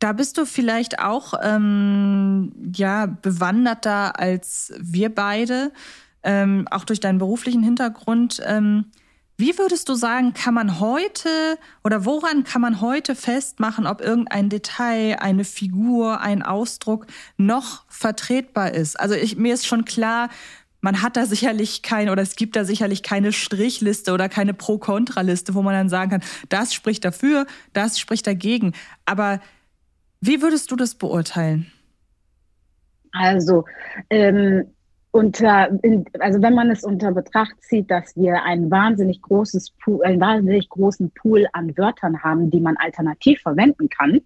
[0.00, 5.72] Da bist du vielleicht auch ähm, ja bewanderter als wir beide,
[6.22, 8.42] ähm, auch durch deinen beruflichen Hintergrund.
[8.44, 8.86] Ähm,
[9.36, 14.48] wie würdest du sagen, kann man heute oder woran kann man heute festmachen, ob irgendein
[14.48, 18.98] Detail, eine Figur, ein Ausdruck noch vertretbar ist?
[18.98, 20.30] Also ich, mir ist schon klar,
[20.80, 25.54] man hat da sicherlich keine oder es gibt da sicherlich keine Strichliste oder keine Pro-Kontra-Liste,
[25.54, 28.72] wo man dann sagen kann, das spricht dafür, das spricht dagegen.
[29.04, 29.40] Aber
[30.20, 31.70] wie würdest du das beurteilen?
[33.12, 33.64] Also,
[34.08, 34.66] ähm,
[35.12, 35.70] unter,
[36.20, 40.68] also wenn man es unter Betracht zieht, dass wir ein wahnsinnig großes Pool, einen wahnsinnig
[40.68, 44.20] großen Pool an Wörtern haben, die man alternativ verwenden kann,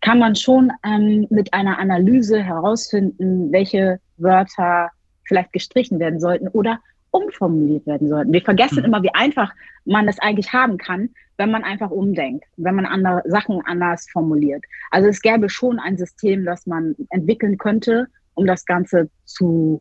[0.00, 4.90] kann man schon ähm, mit einer Analyse herausfinden, welche Wörter
[5.24, 8.32] vielleicht gestrichen werden sollten oder umformuliert werden sollten.
[8.32, 8.84] Wir vergessen mhm.
[8.86, 9.52] immer, wie einfach
[9.84, 14.64] man es eigentlich haben kann, wenn man einfach umdenkt, wenn man andere Sachen anders formuliert.
[14.90, 19.80] Also es gäbe schon ein System, das man entwickeln könnte, um das Ganze zu,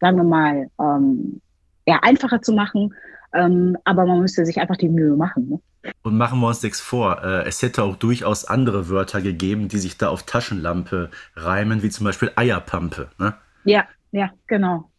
[0.00, 1.40] sagen wir mal, ähm,
[1.86, 2.94] ja, einfacher zu machen.
[3.32, 5.48] Ähm, aber man müsste sich einfach die Mühe machen.
[5.48, 5.92] Ne?
[6.02, 7.22] Und machen wir uns nichts vor.
[7.22, 11.90] Äh, es hätte auch durchaus andere Wörter gegeben, die sich da auf Taschenlampe reimen, wie
[11.90, 13.10] zum Beispiel Eierpampe.
[13.18, 13.34] Ne?
[13.64, 14.90] Ja, ja, genau.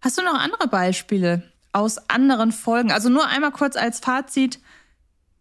[0.00, 1.42] Hast du noch andere Beispiele
[1.72, 2.90] aus anderen Folgen?
[2.90, 4.60] Also nur einmal kurz als Fazit.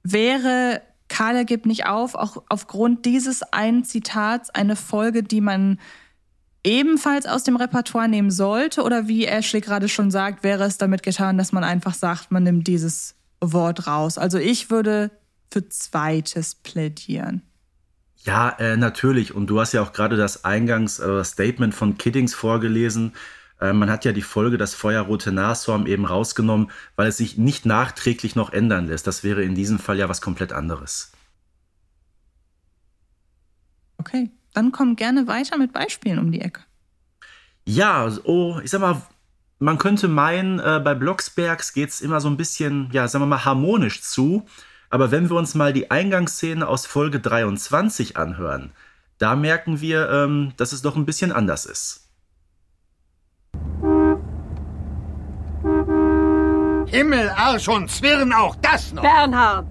[0.04, 5.80] Wäre Kalle gibt nicht auf, auch aufgrund dieses einen Zitats eine Folge, die man
[6.64, 8.84] ebenfalls aus dem Repertoire nehmen sollte?
[8.84, 12.44] Oder wie Ashley gerade schon sagt, wäre es damit getan, dass man einfach sagt, man
[12.44, 14.18] nimmt dieses Wort raus?
[14.18, 15.12] Also ich würde
[15.52, 17.42] für zweites plädieren.
[18.24, 19.34] Ja, äh, natürlich.
[19.34, 23.14] Und du hast ja auch gerade das Eingangs- äh, von Kiddings vorgelesen.
[23.60, 27.66] Äh, man hat ja die Folge das feuerrote Nashorn eben rausgenommen, weil es sich nicht
[27.66, 29.08] nachträglich noch ändern lässt.
[29.08, 31.12] Das wäre in diesem Fall ja was komplett anderes.
[33.98, 36.62] Okay, dann komm gerne weiter mit Beispielen um die Ecke.
[37.66, 39.02] Ja, oh, ich sag mal,
[39.60, 43.28] man könnte meinen, äh, bei Blocksbergs geht es immer so ein bisschen, ja, sagen wir
[43.28, 44.46] mal, harmonisch zu.
[44.90, 48.72] Aber wenn wir uns mal die Eingangsszene aus Folge 23 anhören,
[49.18, 52.09] da merken wir, ähm, dass es doch ein bisschen anders ist.
[56.92, 59.04] Himmel, Arsch und Zwirn, auch das noch.
[59.04, 59.68] Bernhard,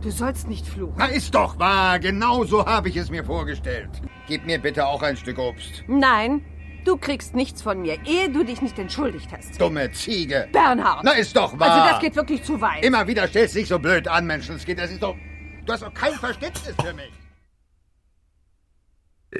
[0.00, 0.94] du sollst nicht fluchen.
[0.96, 1.98] Na, ist doch wahr.
[1.98, 3.90] Genau so habe ich es mir vorgestellt.
[4.28, 5.82] Gib mir bitte auch ein Stück Obst.
[5.88, 6.44] Nein,
[6.84, 9.60] du kriegst nichts von mir, ehe du dich nicht entschuldigt hast.
[9.60, 10.48] Dumme Ziege.
[10.52, 11.00] Bernhard.
[11.02, 11.70] Na, ist doch wahr.
[11.70, 12.84] Also das geht wirklich zu weit.
[12.84, 14.78] Immer wieder stellst du dich so blöd an, Menschenskind.
[14.78, 15.16] Das ist doch...
[15.64, 17.10] Du hast doch kein Verständnis für mich.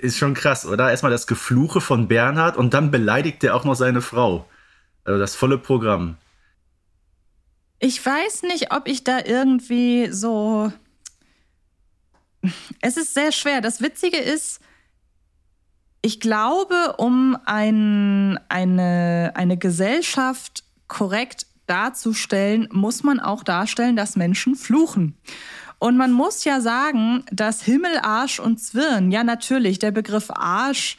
[0.03, 0.91] Ist schon krass, oder?
[0.91, 4.49] Erstmal das Gefluche von Bernhard und dann beleidigt er auch noch seine Frau.
[5.05, 6.17] Also das volle Programm.
[7.79, 10.73] Ich weiß nicht, ob ich da irgendwie so.
[12.81, 13.61] Es ist sehr schwer.
[13.61, 14.61] Das Witzige ist,
[16.03, 24.55] ich glaube, um ein, eine, eine Gesellschaft korrekt darzustellen, muss man auch darstellen, dass Menschen
[24.55, 25.17] fluchen.
[25.79, 30.97] Und man muss ja sagen, dass Himmel, Arsch und Zwirn, ja natürlich, der Begriff Arsch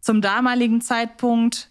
[0.00, 1.70] zum damaligen Zeitpunkt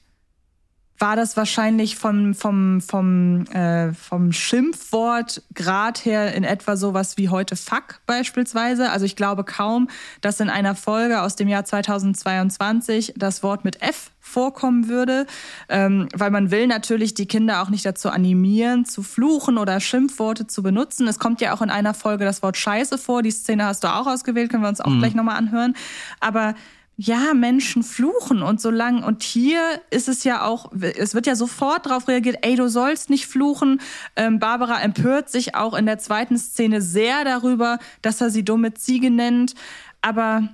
[1.00, 7.30] war das wahrscheinlich vom, vom, vom, äh, vom Schimpfwort Grad her in etwa sowas wie
[7.30, 8.90] heute Fuck beispielsweise.
[8.90, 9.90] Also ich glaube kaum,
[10.22, 15.26] dass in einer Folge aus dem Jahr 2022 das Wort mit F vorkommen würde,
[15.70, 20.48] ähm, weil man will natürlich die Kinder auch nicht dazu animieren, zu fluchen oder Schimpfworte
[20.48, 21.08] zu benutzen.
[21.08, 23.22] Es kommt ja auch in einer Folge das Wort Scheiße vor.
[23.22, 25.00] Die Szene hast du auch ausgewählt, können wir uns auch mhm.
[25.00, 25.76] gleich nochmal anhören.
[26.20, 26.56] Aber
[27.00, 29.04] ja, Menschen fluchen und so lang.
[29.04, 33.12] Und hier ist es ja auch, es wird ja sofort darauf reagiert, ey, du sollst
[33.12, 33.80] nicht fluchen.
[34.16, 38.74] Ähm, Barbara empört sich auch in der zweiten Szene sehr darüber, dass er sie dumme
[38.74, 39.54] Ziege nennt.
[40.02, 40.50] Aber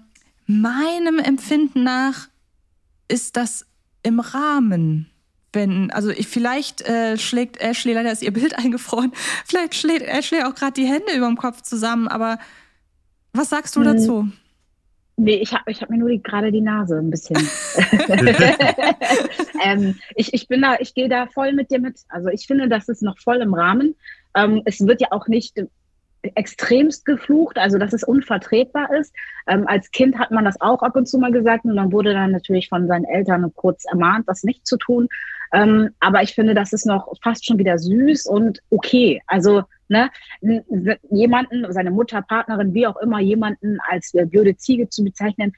[0.46, 2.28] meinem Empfinden nach
[3.08, 3.66] ist das
[4.04, 5.10] im Rahmen
[5.56, 9.12] wenn, also ich, vielleicht äh, schlägt Ashley, leider ist ihr Bild eingefroren,
[9.46, 12.40] vielleicht schlägt Ashley auch gerade die Hände über dem Kopf zusammen, aber
[13.34, 13.86] was sagst du hm.
[13.86, 14.32] dazu?
[15.16, 17.38] Nee, ich habe ich hab mir nur gerade die Nase ein bisschen.
[19.64, 22.00] ähm, ich, ich bin da, ich gehe da voll mit dir mit.
[22.10, 23.96] Also ich finde, das ist noch voll im Rahmen.
[24.36, 25.56] Ähm, es wird ja auch nicht
[26.36, 29.14] extremst geflucht, also dass es unvertretbar ist.
[29.48, 32.14] Ähm, als Kind hat man das auch ab und zu mal gesagt und man wurde
[32.14, 35.10] dann natürlich von seinen Eltern kurz ermahnt, das nicht zu tun.
[35.54, 39.22] Ähm, aber ich finde, das ist noch fast schon wieder süß und okay.
[39.28, 40.10] Also ne,
[41.12, 45.54] jemanden, seine Mutter, Partnerin, wie auch immer, jemanden als äh, blöde Ziege zu bezeichnen,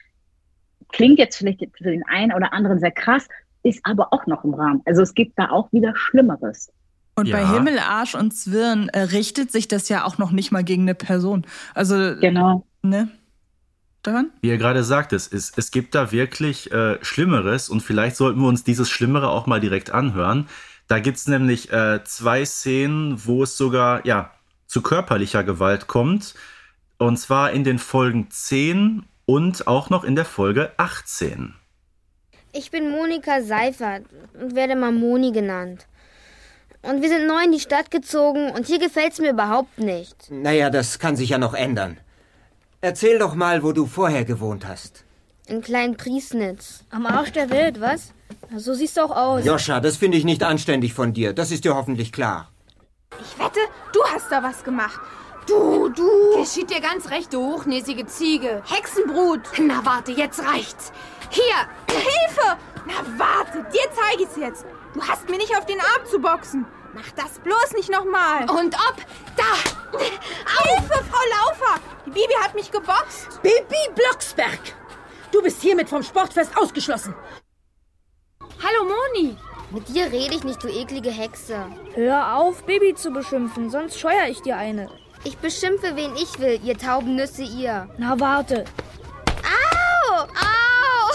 [0.89, 3.28] klingt jetzt vielleicht für den einen oder anderen sehr krass,
[3.64, 4.82] ist aber auch noch im Rahmen.
[4.86, 6.72] Also es gibt da auch wieder Schlimmeres.
[7.16, 7.38] Und ja.
[7.38, 10.84] bei Himmel, Arsch und Zwirn äh, richtet sich das ja auch noch nicht mal gegen
[10.84, 11.48] eine Person.
[11.74, 12.66] Also, genau.
[12.84, 13.08] Ne?
[14.06, 14.30] Stefan?
[14.41, 18.39] Wie ihr gerade sagt, es, es, es gibt da wirklich äh, Schlimmeres und vielleicht sollten
[18.39, 20.47] wir uns dieses Schlimmere auch mal direkt anhören.
[20.88, 24.32] Da gibt es nämlich äh, zwei Szenen, wo es sogar ja,
[24.68, 26.36] zu körperlicher Gewalt kommt.
[26.99, 31.56] Und zwar in den Folgen 10 und auch noch in der Folge 18.
[32.53, 34.03] Ich bin Monika Seifert
[34.39, 35.88] und werde mal Moni genannt.
[36.84, 40.30] Und wir sind neu in die Stadt gezogen und hier gefällt es mir überhaupt nicht.
[40.30, 41.97] Naja, das kann sich ja noch ändern.
[42.86, 45.06] Erzähl doch mal, wo du vorher gewohnt hast.
[45.48, 46.84] In Klein Priesnitz.
[46.92, 48.14] Am Arsch der Welt, was?
[48.56, 49.44] So siehst du auch aus.
[49.44, 51.34] Joscha, das finde ich nicht anständig von dir.
[51.34, 52.52] Das ist dir hoffentlich klar.
[53.20, 53.60] Ich wette,
[53.92, 55.00] du hast da was gemacht.
[55.48, 56.38] Du, du.
[56.38, 58.62] Geschieht dir ganz recht, du hochnäsige Ziege.
[58.68, 59.42] Hexenbrut.
[59.60, 60.92] Na warte, jetzt reicht's.
[61.32, 61.58] Hier,
[61.90, 62.60] Hilfe!
[62.86, 64.64] Na warte, dir zeige ich's jetzt.
[64.94, 66.68] Du hast mir nicht auf den Arm zu boxen.
[66.96, 68.50] Mach das bloß nicht nochmal.
[68.50, 68.96] Und ob?
[69.36, 70.00] Da!
[70.00, 71.82] Hilfe, Frau Laufer!
[72.06, 73.41] Die Bibi hat mich geboxt.
[73.41, 74.60] Bibi Blocksberg!
[75.30, 77.14] Du bist hiermit vom Sportfest ausgeschlossen.
[78.64, 79.36] Hallo, Moni.
[79.72, 81.66] Mit dir rede ich nicht, du eklige Hexe.
[81.96, 84.89] Hör auf, Bibi zu beschimpfen, sonst scheuer ich dir eine.
[85.26, 87.89] Ich beschimpfe, wen ich will, ihr Taubennüsse, ihr.
[87.98, 88.64] Na, warte.
[89.43, 90.22] Au!
[90.22, 91.12] Au!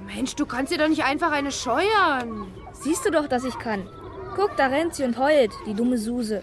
[0.06, 2.52] Mensch, du kannst dir doch nicht einfach eine scheuern.
[2.82, 3.86] Siehst du doch, dass ich kann.
[4.36, 6.42] Guck, da rennt sie und heult, die dumme Suse.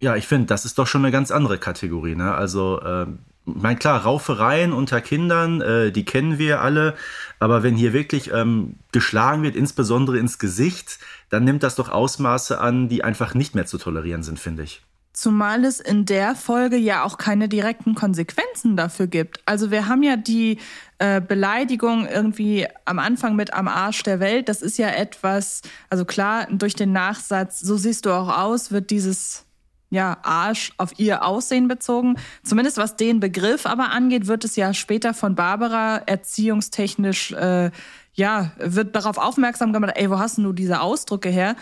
[0.00, 2.14] Ja, ich finde, das ist doch schon eine ganz andere Kategorie.
[2.14, 2.32] Ne?
[2.34, 3.06] Also, äh,
[3.44, 6.94] mein klar, Raufereien unter Kindern, äh, die kennen wir alle.
[7.40, 12.60] Aber wenn hier wirklich ähm, geschlagen wird, insbesondere ins Gesicht, dann nimmt das doch Ausmaße
[12.60, 14.82] an, die einfach nicht mehr zu tolerieren sind, finde ich.
[15.12, 19.40] Zumal es in der Folge ja auch keine direkten Konsequenzen dafür gibt.
[19.44, 20.58] Also wir haben ja die
[20.98, 24.48] äh, Beleidigung irgendwie am Anfang mit am Arsch der Welt.
[24.48, 25.60] Das ist ja etwas,
[25.90, 29.44] also klar, durch den Nachsatz, so siehst du auch aus, wird dieses
[29.92, 32.16] ja, Arsch auf ihr Aussehen bezogen.
[32.42, 37.70] Zumindest was den Begriff aber angeht, wird es ja später von Barbara erziehungstechnisch, äh,
[38.14, 41.56] ja, wird darauf aufmerksam gemacht, ey, wo hast denn du diese Ausdrücke her?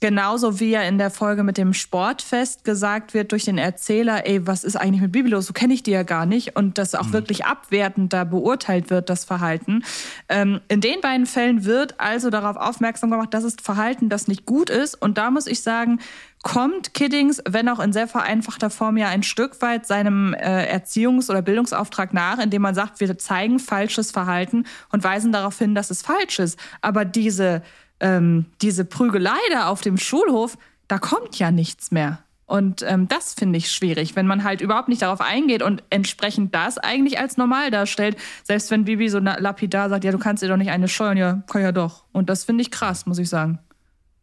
[0.00, 4.44] Genauso wie ja in der Folge mit dem Sportfest gesagt wird durch den Erzähler, ey,
[4.48, 5.46] was ist eigentlich mit Bibi los?
[5.46, 6.56] So kenne ich die ja gar nicht.
[6.56, 7.12] Und das auch mhm.
[7.12, 9.84] wirklich abwertend da beurteilt wird, das Verhalten.
[10.28, 14.44] Ähm, in den beiden Fällen wird also darauf aufmerksam gemacht, dass es Verhalten, das nicht
[14.44, 15.00] gut ist.
[15.00, 16.00] Und da muss ich sagen,
[16.42, 21.30] kommt Kiddings, wenn auch in sehr vereinfachter Form, ja ein Stück weit seinem äh, Erziehungs-
[21.30, 25.90] oder Bildungsauftrag nach, indem man sagt, wir zeigen falsches Verhalten und weisen darauf hin, dass
[25.92, 26.58] es falsch ist.
[26.80, 27.62] Aber diese
[28.02, 32.18] ähm, diese Prügelei da auf dem Schulhof, da kommt ja nichts mehr.
[32.44, 36.54] Und ähm, das finde ich schwierig, wenn man halt überhaupt nicht darauf eingeht und entsprechend
[36.54, 38.16] das eigentlich als normal darstellt.
[38.42, 41.42] Selbst wenn Bibi so lapidar sagt, ja, du kannst dir doch nicht eine scheuen, ja,
[41.46, 42.04] kann ja doch.
[42.12, 43.58] Und das finde ich krass, muss ich sagen.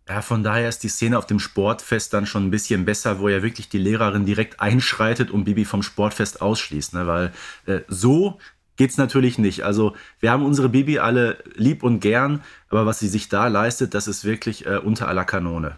[0.08, 3.30] Ja, von daher ist die Szene auf dem Sportfest dann schon ein bisschen besser, wo
[3.30, 6.94] ja wirklich die Lehrerin direkt einschreitet und Bibi vom Sportfest ausschließt.
[6.94, 7.08] Ne?
[7.08, 7.32] Weil
[7.66, 8.40] äh, so
[8.80, 9.62] geht's natürlich nicht.
[9.64, 13.94] Also wir haben unsere Bibi alle lieb und gern, aber was sie sich da leistet,
[13.94, 15.78] das ist wirklich äh, unter aller Kanone.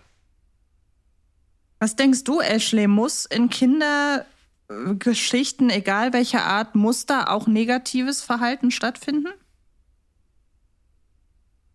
[1.80, 8.70] Was denkst du, Ashley, muss in Kindergeschichten, egal welcher Art, muss da auch negatives Verhalten
[8.70, 9.30] stattfinden?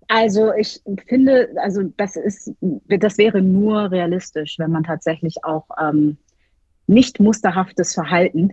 [0.07, 6.19] Also ich finde, also das ist, das wäre nur realistisch, wenn man tatsächlich auch ähm,
[6.87, 8.53] nicht musterhaftes Verhalten,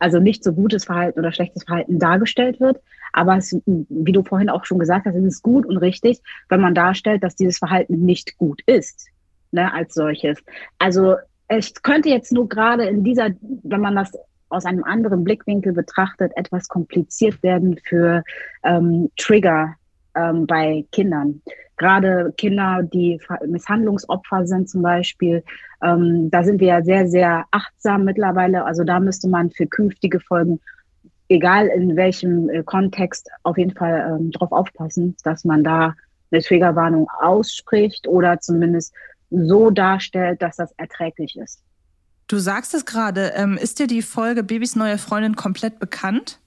[0.00, 2.80] also nicht so gutes Verhalten oder schlechtes Verhalten dargestellt wird.
[3.12, 6.60] Aber es, wie du vorhin auch schon gesagt hast, es ist gut und richtig, wenn
[6.60, 9.08] man darstellt, dass dieses Verhalten nicht gut ist,
[9.52, 10.38] ne, als solches.
[10.78, 11.16] Also
[11.48, 14.12] es könnte jetzt nur gerade in dieser, wenn man das
[14.48, 18.24] aus einem anderen Blickwinkel betrachtet, etwas kompliziert werden für
[18.64, 19.76] ähm, Trigger
[20.14, 21.42] ähm, bei Kindern
[21.80, 25.42] gerade Kinder, die Misshandlungsopfer sind zum Beispiel,
[25.82, 28.66] ähm, da sind wir ja sehr, sehr achtsam mittlerweile.
[28.66, 30.60] Also da müsste man für künftige Folgen,
[31.30, 35.94] egal in welchem äh, Kontext, auf jeden Fall ähm, darauf aufpassen, dass man da
[36.30, 38.92] eine Triggerwarnung ausspricht oder zumindest
[39.30, 41.62] so darstellt, dass das erträglich ist.
[42.28, 46.40] Du sagst es gerade, ähm, ist dir die Folge Babys neue Freundin komplett bekannt?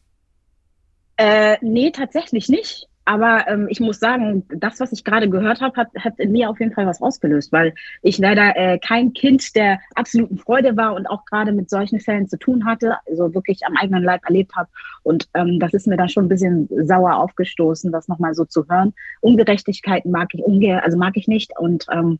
[1.18, 2.88] Äh, nee, tatsächlich nicht.
[3.06, 6.49] Aber ähm, ich muss sagen, das, was ich gerade gehört habe, hat, hat in mir
[6.49, 10.95] auf jeden Fall was ausgelöst, weil ich leider äh, kein Kind der absoluten Freude war
[10.95, 14.56] und auch gerade mit solchen Fällen zu tun hatte, also wirklich am eigenen Leib erlebt
[14.56, 14.70] habe.
[15.04, 18.68] Und ähm, das ist mir dann schon ein bisschen sauer aufgestoßen, das nochmal so zu
[18.70, 18.93] hören.
[19.20, 21.51] Ungerechtigkeiten mag ich unge also mag ich nicht.
[21.58, 22.20] Und ähm,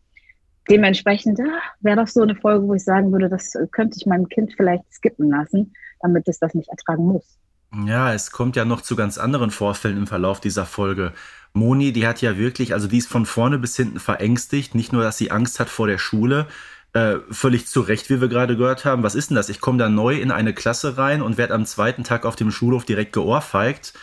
[0.70, 4.28] dementsprechend ja, wäre das so eine Folge, wo ich sagen würde, das könnte ich meinem
[4.28, 7.38] Kind vielleicht skippen lassen, damit es das nicht ertragen muss.
[7.86, 11.12] Ja, es kommt ja noch zu ganz anderen Vorfällen im Verlauf dieser Folge.
[11.54, 14.76] Moni, die hat ja wirklich, also die ist von vorne bis hinten verängstigt.
[14.76, 16.48] Nicht nur, dass sie Angst hat vor der Schule,
[16.94, 19.02] äh, völlig zu Recht, wie wir gerade gehört haben.
[19.02, 19.50] Was ist denn das?
[19.50, 22.52] Ich komme da neu in eine Klasse rein und werde am zweiten Tag auf dem
[22.52, 23.94] Schulhof direkt geohrfeigt.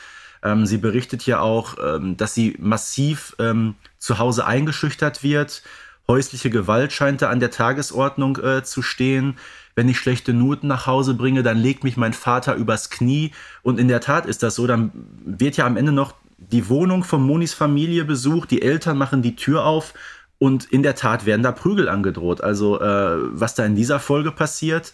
[0.43, 5.62] Ähm, sie berichtet ja auch, ähm, dass sie massiv ähm, zu Hause eingeschüchtert wird.
[6.11, 9.37] Häusliche Gewalt scheint da an der Tagesordnung äh, zu stehen
[9.75, 13.33] wenn ich schlechte Noten nach Hause bringe, dann legt mich mein Vater übers Knie.
[13.63, 14.91] Und in der Tat ist das so, dann
[15.25, 19.37] wird ja am Ende noch die Wohnung von Monis Familie besucht, die Eltern machen die
[19.37, 19.95] Tür auf
[20.39, 22.43] und in der Tat werden da Prügel angedroht.
[22.43, 24.93] Also äh, was da in dieser Folge passiert,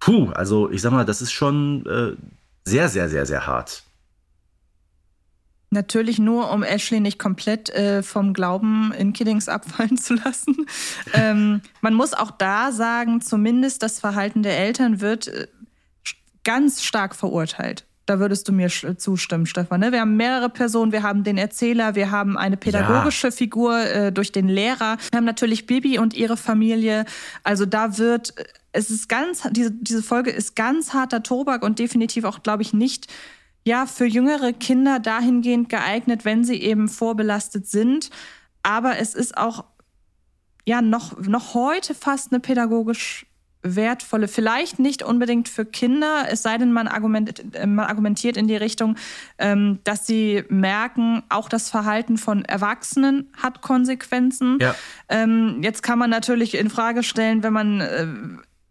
[0.00, 2.16] puh, also ich sag mal, das ist schon äh,
[2.64, 3.84] sehr, sehr, sehr, sehr hart.
[5.72, 10.66] Natürlich nur, um Ashley nicht komplett äh, vom Glauben in Kiddings abfallen zu lassen.
[11.14, 15.48] ähm, man muss auch da sagen, zumindest das Verhalten der Eltern wird äh,
[16.44, 17.86] ganz stark verurteilt.
[18.04, 19.80] Da würdest du mir zustimmen, Stefan.
[19.80, 19.92] Ne?
[19.92, 23.30] Wir haben mehrere Personen, wir haben den Erzähler, wir haben eine pädagogische ja.
[23.30, 27.06] Figur äh, durch den Lehrer, wir haben natürlich Bibi und ihre Familie.
[27.44, 31.78] Also da wird, äh, es ist ganz, diese, diese Folge ist ganz harter Tobak und
[31.78, 33.06] definitiv auch, glaube ich, nicht
[33.64, 38.10] ja für jüngere Kinder dahingehend geeignet, wenn sie eben vorbelastet sind.
[38.62, 39.64] Aber es ist auch
[40.64, 43.26] ja noch, noch heute fast eine pädagogisch
[43.62, 48.56] wertvolle, vielleicht nicht unbedingt für Kinder, es sei denn, man, argument, man argumentiert in die
[48.56, 48.96] Richtung,
[49.38, 54.58] ähm, dass sie merken, auch das Verhalten von Erwachsenen hat Konsequenzen.
[54.60, 54.74] Ja.
[55.08, 58.06] Ähm, jetzt kann man natürlich in Frage stellen, wenn man, äh,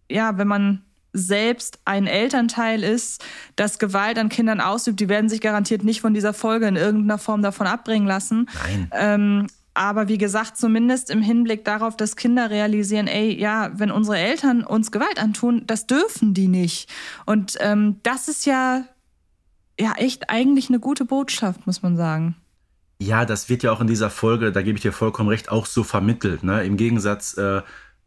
[0.10, 0.84] ja, wenn man
[1.14, 3.24] selbst ein Elternteil ist,
[3.56, 7.18] das Gewalt an Kindern ausübt, die werden sich garantiert nicht von dieser Folge in irgendeiner
[7.18, 8.50] Form davon abbringen lassen.
[8.64, 8.92] Nein.
[8.94, 14.18] Ähm, aber wie gesagt, zumindest im Hinblick darauf, dass Kinder realisieren, ey, ja, wenn unsere
[14.18, 16.90] Eltern uns Gewalt antun, das dürfen die nicht.
[17.26, 18.84] Und ähm, das ist ja,
[19.80, 22.36] ja echt eigentlich eine gute Botschaft, muss man sagen.
[23.00, 25.66] Ja, das wird ja auch in dieser Folge, da gebe ich dir vollkommen recht, auch
[25.66, 26.44] so vermittelt.
[26.44, 26.64] Ne?
[26.66, 27.62] Im Gegensatz äh,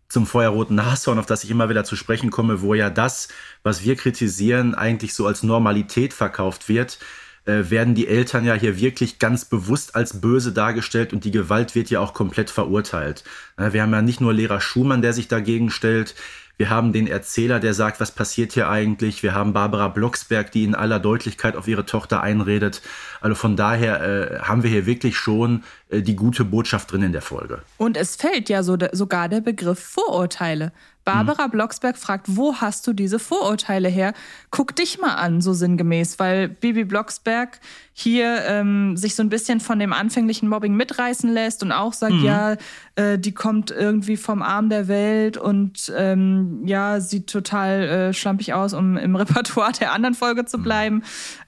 [0.08, 3.28] zum feuerroten Nashorn, auf das ich immer wieder zu sprechen komme, wo ja das,
[3.62, 6.98] was wir kritisieren, eigentlich so als Normalität verkauft wird,
[7.46, 11.74] äh, werden die Eltern ja hier wirklich ganz bewusst als böse dargestellt und die Gewalt
[11.74, 13.24] wird ja auch komplett verurteilt.
[13.56, 16.14] Wir haben ja nicht nur Lehrer Schumann, der sich dagegen stellt,
[16.56, 19.22] wir haben den Erzähler, der sagt, was passiert hier eigentlich.
[19.22, 22.80] Wir haben Barbara Blocksberg, die in aller Deutlichkeit auf ihre Tochter einredet.
[23.20, 27.12] Also von daher äh, haben wir hier wirklich schon äh, die gute Botschaft drin in
[27.12, 27.62] der Folge.
[27.76, 30.72] Und es fällt ja so, sogar der Begriff Vorurteile.
[31.04, 31.50] Barbara hm.
[31.50, 34.14] Blocksberg fragt, wo hast du diese Vorurteile her?
[34.50, 37.60] Guck dich mal an, so sinngemäß, weil Bibi Blocksberg
[37.96, 42.14] hier ähm, sich so ein bisschen von dem anfänglichen Mobbing mitreißen lässt und auch sagt,
[42.14, 42.24] mhm.
[42.24, 42.56] ja,
[42.96, 48.52] äh, die kommt irgendwie vom Arm der Welt und ähm, ja, sieht total äh, schlampig
[48.52, 50.62] aus, um im Repertoire der anderen Folge zu mhm.
[50.64, 50.96] bleiben.
[50.96, 51.02] Mhm.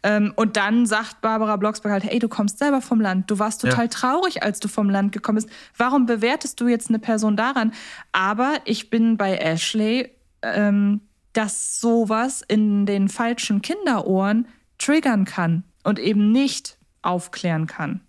[0.05, 3.63] Ähm, und dann sagt Barbara Blocksberg halt, hey, du kommst selber vom Land, du warst
[3.63, 3.91] total ja.
[3.91, 5.51] traurig, als du vom Land gekommen bist.
[5.77, 7.73] Warum bewertest du jetzt eine Person daran?
[8.13, 10.11] Aber ich bin bei Ashley,
[10.43, 11.01] ähm,
[11.33, 14.47] dass sowas in den falschen Kinderohren
[14.79, 18.01] triggern kann und eben nicht aufklären kann.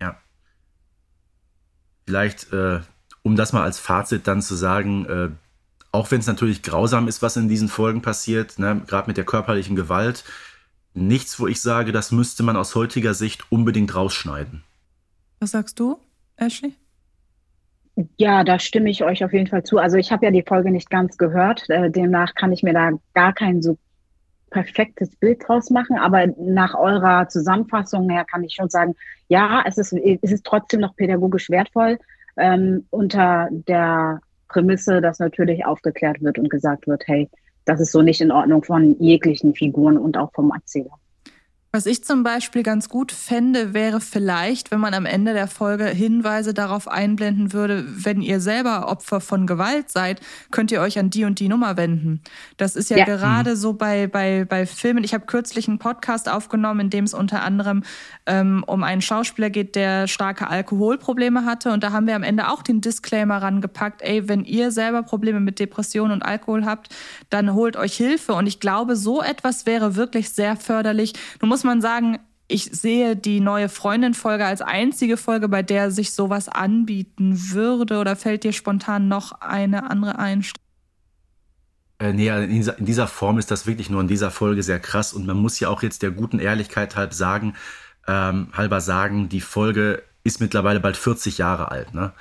[0.00, 0.16] Ja.
[2.06, 2.80] Vielleicht, äh,
[3.22, 5.30] um das mal als Fazit dann zu sagen, äh,
[5.90, 9.24] auch wenn es natürlich grausam ist, was in diesen Folgen passiert, ne, gerade mit der
[9.24, 10.24] körperlichen Gewalt,
[10.94, 14.62] nichts, wo ich sage, das müsste man aus heutiger Sicht unbedingt rausschneiden.
[15.40, 15.98] Was sagst du,
[16.36, 16.74] Ashley?
[18.16, 19.78] Ja, da stimme ich euch auf jeden Fall zu.
[19.78, 22.92] Also ich habe ja die Folge nicht ganz gehört, äh, demnach kann ich mir da
[23.12, 23.76] gar kein so
[24.52, 28.94] perfektes Bild draus machen, aber nach eurer Zusammenfassung her kann ich schon sagen,
[29.28, 31.98] ja, es ist, es ist trotzdem noch pädagogisch wertvoll,
[32.36, 37.28] ähm, unter der Prämisse, dass natürlich aufgeklärt wird und gesagt wird, hey,
[37.64, 40.98] das ist so nicht in Ordnung von jeglichen Figuren und auch vom Erzähler.
[41.74, 45.86] Was ich zum Beispiel ganz gut fände, wäre vielleicht, wenn man am Ende der Folge
[45.86, 50.20] Hinweise darauf einblenden würde, wenn ihr selber Opfer von Gewalt seid,
[50.50, 52.20] könnt ihr euch an die und die Nummer wenden.
[52.58, 53.04] Das ist ja, ja.
[53.06, 53.56] gerade mhm.
[53.56, 55.02] so bei, bei, bei Filmen.
[55.02, 57.84] Ich habe kürzlich einen Podcast aufgenommen, in dem es unter anderem
[58.26, 61.72] ähm, um einen Schauspieler geht, der starke Alkoholprobleme hatte.
[61.72, 65.40] Und da haben wir am Ende auch den Disclaimer rangepackt, ey, wenn ihr selber Probleme
[65.40, 66.94] mit Depressionen und Alkohol habt,
[67.30, 68.34] dann holt euch Hilfe.
[68.34, 71.14] Und ich glaube, so etwas wäre wirklich sehr förderlich.
[71.38, 75.92] Du musst muss man sagen, ich sehe die neue Freundin-Folge als einzige Folge, bei der
[75.92, 78.00] sich sowas anbieten würde.
[78.00, 80.44] Oder fällt dir spontan noch eine andere ein?
[82.00, 84.80] Äh, nee, in dieser, in dieser, Form ist das wirklich nur in dieser Folge sehr
[84.80, 85.12] krass.
[85.12, 87.54] Und man muss ja auch jetzt der guten Ehrlichkeit halb sagen,
[88.08, 91.94] ähm, halber sagen, die Folge ist mittlerweile bald 40 Jahre alt.
[91.94, 92.12] Ne?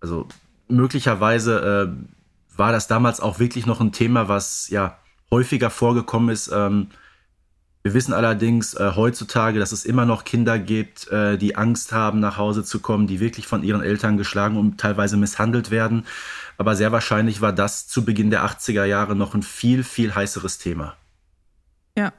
[0.00, 0.28] Also
[0.68, 4.98] möglicherweise äh, war das damals auch wirklich noch ein Thema, was ja
[5.32, 6.48] häufiger vorgekommen ist.
[6.54, 6.90] Ähm,
[7.84, 12.18] wir wissen allerdings äh, heutzutage, dass es immer noch Kinder gibt, äh, die Angst haben,
[12.18, 16.06] nach Hause zu kommen, die wirklich von ihren Eltern geschlagen und teilweise misshandelt werden.
[16.56, 20.56] Aber sehr wahrscheinlich war das zu Beginn der 80er Jahre noch ein viel, viel heißeres
[20.56, 20.96] Thema.
[21.96, 22.14] Ja.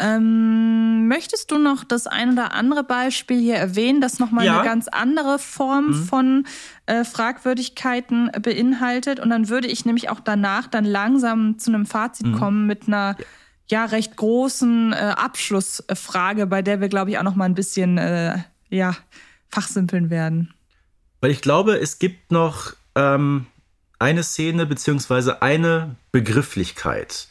[0.00, 4.58] Ähm, möchtest du noch das ein oder andere Beispiel hier erwähnen, das nochmal ja.
[4.58, 5.94] eine ganz andere Form mhm.
[5.94, 6.46] von
[6.86, 9.20] äh, Fragwürdigkeiten beinhaltet?
[9.20, 12.34] Und dann würde ich nämlich auch danach dann langsam zu einem Fazit mhm.
[12.36, 13.24] kommen mit einer ja
[13.70, 17.98] ja recht großen äh, Abschlussfrage, bei der wir, glaube ich, auch noch mal ein bisschen
[17.98, 18.38] äh,
[18.68, 18.96] ja,
[19.48, 20.52] fachsimpeln werden.
[21.20, 23.46] Weil ich glaube, es gibt noch ähm,
[23.98, 27.28] eine Szene beziehungsweise eine Begrifflichkeit,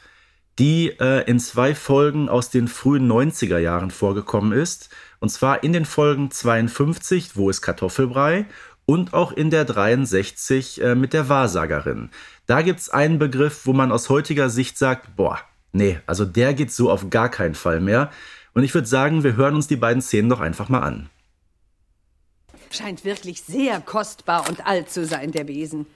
[0.57, 4.89] die äh, in zwei Folgen aus den frühen 90er Jahren vorgekommen ist.
[5.19, 8.45] Und zwar in den Folgen 52, wo ist Kartoffelbrei,
[8.85, 12.09] und auch in der 63 äh, mit der Wahrsagerin.
[12.47, 15.39] Da gibt es einen Begriff, wo man aus heutiger Sicht sagt, boah,
[15.73, 18.11] Nee, also der geht so auf gar keinen Fall mehr.
[18.53, 21.09] Und ich würde sagen, wir hören uns die beiden Szenen doch einfach mal an.
[22.69, 25.87] Scheint wirklich sehr kostbar und alt zu sein, der Besen.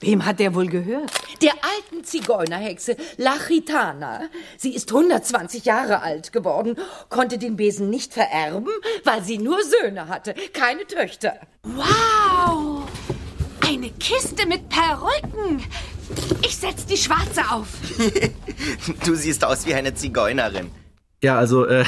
[0.00, 1.10] Wem hat der wohl gehört?
[1.40, 4.22] Der alten Zigeunerhexe Lachitana.
[4.58, 6.76] Sie ist 120 Jahre alt geworden,
[7.08, 8.68] konnte den Besen nicht vererben,
[9.04, 11.40] weil sie nur Söhne hatte, keine Töchter.
[11.62, 12.75] Wow!
[13.68, 15.60] Eine Kiste mit Perücken.
[16.42, 17.66] Ich setz die schwarze auf.
[19.04, 20.70] du siehst aus wie eine Zigeunerin.
[21.20, 21.84] Ja, also äh,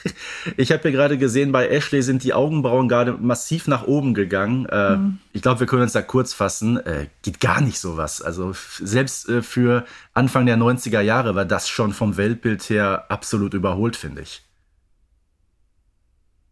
[0.58, 4.66] ich habe ja gerade gesehen, bei Ashley sind die Augenbrauen gerade massiv nach oben gegangen.
[4.66, 5.18] Äh, mhm.
[5.32, 6.76] Ich glaube, wir können uns da kurz fassen.
[6.84, 8.20] Äh, geht gar nicht sowas.
[8.20, 13.54] Also selbst äh, für Anfang der 90er Jahre war das schon vom Weltbild her absolut
[13.54, 14.42] überholt, finde ich.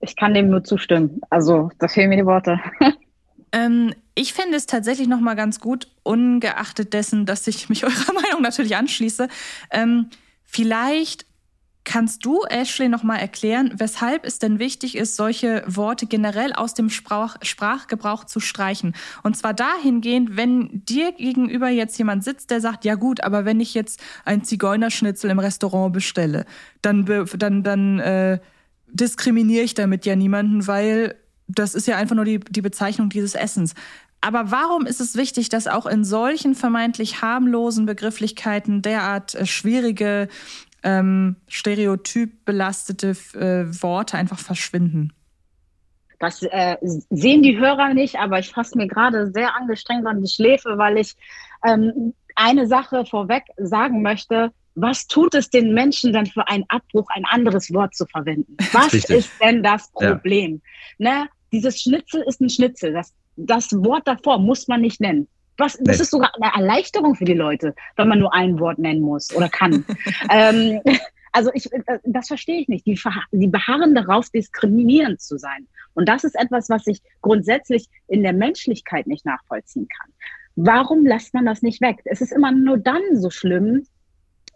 [0.00, 1.20] Ich kann dem nur zustimmen.
[1.28, 2.58] Also da fehlen mir die Worte.
[3.52, 8.12] Ähm, ich fände es tatsächlich noch mal ganz gut, ungeachtet dessen, dass ich mich eurer
[8.12, 9.28] Meinung natürlich anschließe.
[9.70, 10.10] Ähm,
[10.44, 11.26] vielleicht
[11.84, 16.74] kannst du, Ashley, noch mal erklären, weshalb es denn wichtig ist, solche Worte generell aus
[16.74, 18.94] dem Sprach Sprachgebrauch zu streichen.
[19.22, 23.60] Und zwar dahingehend, wenn dir gegenüber jetzt jemand sitzt, der sagt, ja gut, aber wenn
[23.60, 26.46] ich jetzt ein Zigeunerschnitzel im Restaurant bestelle,
[26.82, 28.38] dann, dann, dann äh,
[28.86, 31.16] diskriminiere ich damit ja niemanden, weil
[31.48, 33.74] das ist ja einfach nur die, die Bezeichnung dieses Essens.
[34.20, 40.28] Aber warum ist es wichtig, dass auch in solchen vermeintlich harmlosen Begrifflichkeiten derart äh, schwierige,
[40.84, 45.12] ähm, stereotyp belastete äh, Worte einfach verschwinden?
[46.20, 46.76] Das äh,
[47.10, 50.98] sehen die Hörer nicht, aber ich fasse mir gerade sehr angestrengt an die Schläfe, weil
[50.98, 51.16] ich
[51.64, 54.52] ähm, eine Sache vorweg sagen möchte.
[54.74, 58.56] Was tut es den Menschen denn für einen Abbruch, ein anderes Wort zu verwenden?
[58.72, 60.62] Was ist denn das Problem?
[60.98, 61.22] Ja.
[61.22, 61.28] Ne?
[61.52, 62.92] Dieses Schnitzel ist ein Schnitzel.
[62.94, 65.28] Das, das Wort davor muss man nicht nennen.
[65.58, 66.02] Was, das nee.
[66.02, 69.50] ist sogar eine Erleichterung für die Leute, wenn man nur ein Wort nennen muss oder
[69.50, 69.84] kann.
[70.30, 70.80] ähm,
[71.32, 72.86] also ich, äh, das verstehe ich nicht.
[72.86, 72.98] Die,
[73.32, 75.68] die beharren darauf, diskriminierend zu sein.
[75.94, 80.10] Und das ist etwas, was ich grundsätzlich in der Menschlichkeit nicht nachvollziehen kann.
[80.56, 82.00] Warum lässt man das nicht weg?
[82.04, 83.86] Es ist immer nur dann so schlimm,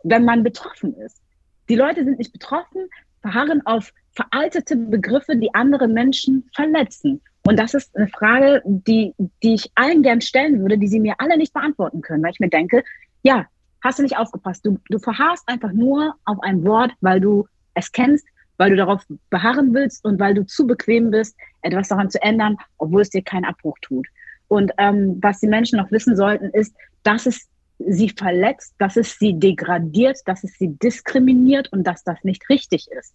[0.09, 1.21] wenn man betroffen ist.
[1.69, 2.89] Die Leute sind nicht betroffen,
[3.23, 7.21] verharren auf veraltete Begriffe, die andere Menschen verletzen.
[7.47, 11.15] Und das ist eine Frage, die, die ich allen gern stellen würde, die sie mir
[11.19, 12.83] alle nicht beantworten können, weil ich mir denke,
[13.23, 13.47] ja,
[13.83, 14.65] hast du nicht aufgepasst.
[14.65, 18.27] Du, du verharrst einfach nur auf ein Wort, weil du es kennst,
[18.57, 22.57] weil du darauf beharren willst und weil du zu bequem bist, etwas daran zu ändern,
[22.79, 24.07] obwohl es dir keinen Abbruch tut.
[24.49, 27.49] Und ähm, was die Menschen noch wissen sollten, ist, dass es
[27.79, 32.89] sie verletzt, dass es sie degradiert, dass es sie diskriminiert und dass das nicht richtig
[32.91, 33.15] ist.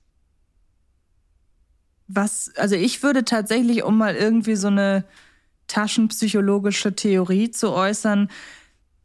[2.07, 5.05] Was, also ich würde tatsächlich, um mal irgendwie so eine
[5.67, 8.29] taschenpsychologische Theorie zu äußern,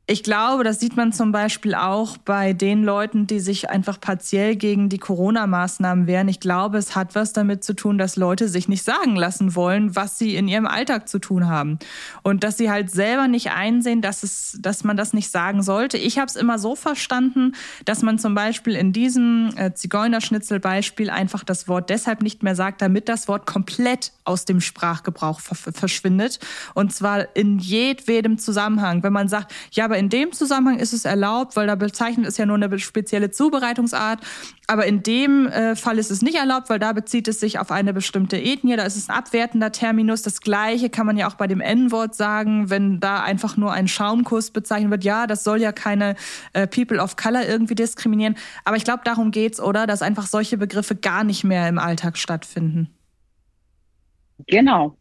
[0.08, 4.54] ich glaube, das sieht man zum Beispiel auch bei den Leuten, die sich einfach partiell
[4.54, 6.28] gegen die Corona-Maßnahmen wehren.
[6.28, 9.96] Ich glaube, es hat was damit zu tun, dass Leute sich nicht sagen lassen wollen,
[9.96, 11.80] was sie in ihrem Alltag zu tun haben.
[12.22, 15.98] Und dass sie halt selber nicht einsehen, dass, es, dass man das nicht sagen sollte.
[15.98, 21.42] Ich habe es immer so verstanden, dass man zum Beispiel in diesem äh, Zigeunerschnitzel-Beispiel einfach
[21.42, 26.38] das Wort deshalb nicht mehr sagt, damit das Wort komplett aus dem Sprachgebrauch verschwindet.
[26.74, 29.02] Und zwar in jedwedem Zusammenhang.
[29.02, 32.36] Wenn man sagt, ja, aber in dem Zusammenhang ist es erlaubt, weil da bezeichnet es
[32.36, 34.20] ja nur eine spezielle Zubereitungsart.
[34.66, 37.70] Aber in dem äh, Fall ist es nicht erlaubt, weil da bezieht es sich auf
[37.70, 38.76] eine bestimmte Ethnie.
[38.76, 40.22] Da ist es ein abwertender Terminus.
[40.22, 43.88] Das Gleiche kann man ja auch bei dem N-Wort sagen, wenn da einfach nur ein
[43.88, 45.04] Schaumkuss bezeichnet wird.
[45.04, 46.16] Ja, das soll ja keine
[46.52, 48.36] äh, People of Color irgendwie diskriminieren.
[48.64, 49.86] Aber ich glaube, darum geht's, oder?
[49.86, 52.90] Dass einfach solche Begriffe gar nicht mehr im Alltag stattfinden.
[54.46, 54.96] Genau.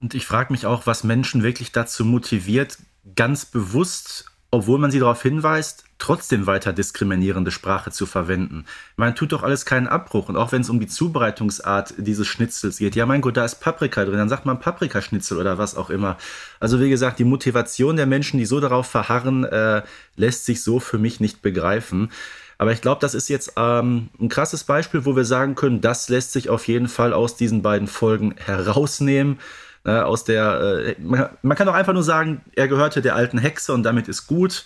[0.00, 2.78] Und ich frage mich auch, was Menschen wirklich dazu motiviert,
[3.16, 8.64] ganz bewusst, obwohl man sie darauf hinweist, trotzdem weiter diskriminierende Sprache zu verwenden.
[8.96, 10.28] Man tut doch alles keinen Abbruch.
[10.28, 13.60] Und auch wenn es um die Zubereitungsart dieses Schnitzels geht, ja mein Gott, da ist
[13.60, 16.18] Paprika drin, dann sagt man Paprikaschnitzel oder was auch immer.
[16.60, 19.82] Also wie gesagt, die Motivation der Menschen, die so darauf verharren, äh,
[20.16, 22.10] lässt sich so für mich nicht begreifen.
[22.58, 26.08] Aber ich glaube, das ist jetzt ähm, ein krasses Beispiel, wo wir sagen können, das
[26.08, 29.38] lässt sich auf jeden Fall aus diesen beiden Folgen herausnehmen.
[29.84, 33.38] Äh, aus der, äh, man, man, kann doch einfach nur sagen, er gehörte der alten
[33.38, 34.64] Hexe und damit ist gut.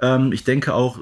[0.00, 1.00] Ähm, ich denke auch,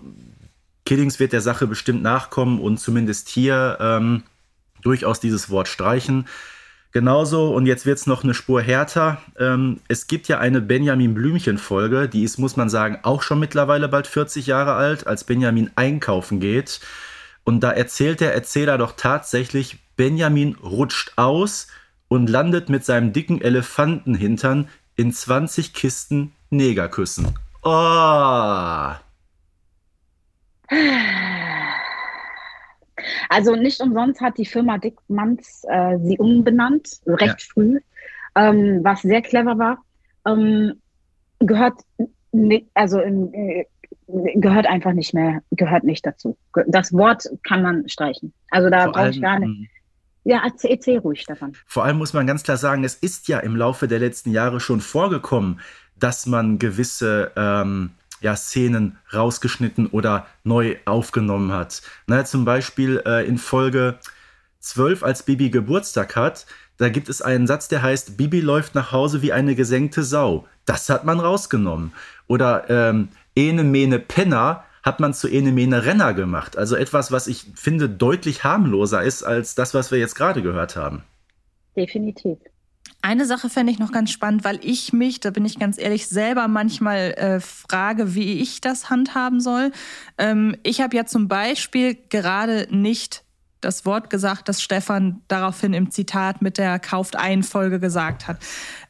[0.85, 4.25] Killings wird der Sache bestimmt nachkommen und zumindest hier ähm,
[4.83, 6.27] durchaus dieses Wort streichen.
[6.91, 9.21] Genauso, und jetzt wird es noch eine Spur härter.
[9.39, 13.89] Ähm, es gibt ja eine Benjamin Blümchen-Folge, die ist, muss man sagen, auch schon mittlerweile
[13.89, 16.81] bald 40 Jahre alt, als Benjamin einkaufen geht.
[17.43, 21.67] Und da erzählt der Erzähler doch tatsächlich, Benjamin rutscht aus
[22.09, 27.35] und landet mit seinem dicken Elefantenhintern in 20 Kisten Negerküssen.
[27.63, 28.93] Oh!
[33.29, 37.47] Also nicht umsonst hat die Firma Dickmanns äh, sie umbenannt, recht ja.
[37.53, 37.81] früh,
[38.37, 39.79] ähm, was sehr clever war.
[40.27, 40.81] Ähm,
[41.41, 41.75] gehört,
[42.75, 43.67] also äh,
[44.07, 46.37] gehört einfach nicht mehr, gehört nicht dazu.
[46.67, 48.33] Das Wort kann man streichen.
[48.51, 49.71] Also da brauche ich gar nicht.
[50.25, 51.53] Ja, erzähl, erzähl ruhig, Stefan.
[51.67, 54.59] Vor allem muss man ganz klar sagen, es ist ja im Laufe der letzten Jahre
[54.59, 55.61] schon vorgekommen,
[55.99, 61.83] dass man gewisse ähm, ja, Szenen rausgeschnitten oder neu aufgenommen hat.
[62.07, 63.99] Na, zum Beispiel äh, in Folge
[64.61, 66.47] 12, als Bibi Geburtstag hat,
[66.79, 70.49] da gibt es einen Satz, der heißt, Bibi läuft nach Hause wie eine gesenkte Sau.
[70.65, 71.93] Das hat man rausgenommen.
[72.27, 76.59] Oder ähm, Ene Mene Penner hat man zu Enemene Renner gemacht.
[76.59, 80.77] Also etwas, was ich finde deutlich harmloser ist als das, was wir jetzt gerade gehört
[80.77, 81.03] haben.
[81.75, 82.39] Definitiv.
[83.01, 86.07] Eine Sache fände ich noch ganz spannend, weil ich mich, da bin ich ganz ehrlich,
[86.07, 89.73] selber manchmal äh, frage, wie ich das handhaben soll.
[90.19, 93.25] Ähm, ich habe ja zum Beispiel gerade nicht
[93.63, 98.39] das Wort gesagt, das Stefan daraufhin im Zitat mit der Kauft-Ein-Folge gesagt hat.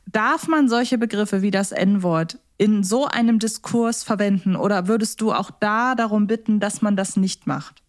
[0.07, 4.57] Darf man solche Begriffe wie das N-Wort in so einem Diskurs verwenden?
[4.57, 7.83] Oder würdest du auch da darum bitten, dass man das nicht macht?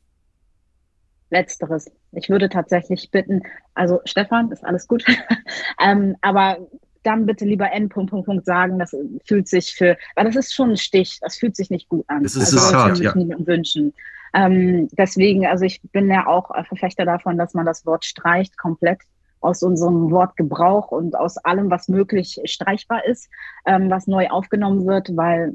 [1.29, 1.91] Letzteres.
[2.11, 3.41] Ich würde tatsächlich bitten,
[3.73, 5.03] also Stefan, ist alles gut,
[5.81, 6.57] ähm, aber
[7.05, 7.89] dann bitte lieber N.
[7.89, 8.79] Punkt, Punkt, Punkt sagen.
[8.79, 8.95] Das
[9.25, 11.19] fühlt sich für, weil das ist schon ein Stich.
[11.21, 12.23] Das fühlt sich nicht gut an.
[12.23, 13.13] Das ist also, hart, ja.
[13.15, 13.93] wünschen.
[14.33, 18.99] Ähm, deswegen, also ich bin ja auch Verfechter davon, dass man das Wort streicht komplett
[19.41, 23.29] aus unserem Wortgebrauch und aus allem, was möglich streichbar ist,
[23.65, 25.53] ähm, was neu aufgenommen wird, weil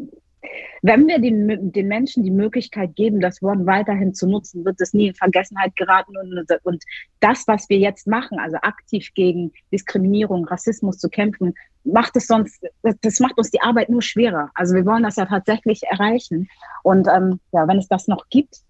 [0.83, 4.95] wenn wir den, den Menschen die Möglichkeit geben, das Wort weiterhin zu nutzen, wird es
[4.95, 6.17] nie in Vergessenheit geraten.
[6.17, 6.85] Und, und
[7.21, 11.55] das, was wir jetzt machen, also aktiv gegen Diskriminierung, Rassismus zu kämpfen,
[11.85, 14.51] macht es sonst, das macht uns die Arbeit nur schwerer.
[14.55, 16.49] Also wir wollen das ja tatsächlich erreichen.
[16.83, 18.61] Und ähm, ja, wenn es das noch gibt,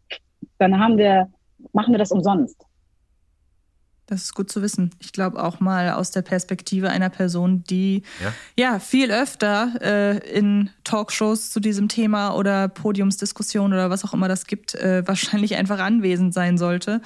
[0.58, 1.30] dann haben wir,
[1.72, 2.66] machen wir das umsonst.
[4.10, 4.90] Das ist gut zu wissen.
[4.98, 8.02] Ich glaube auch mal aus der Perspektive einer Person, die
[8.56, 14.12] ja, ja viel öfter äh, in Talkshows zu diesem Thema oder Podiumsdiskussionen oder was auch
[14.12, 17.00] immer das gibt, äh, wahrscheinlich einfach anwesend sein sollte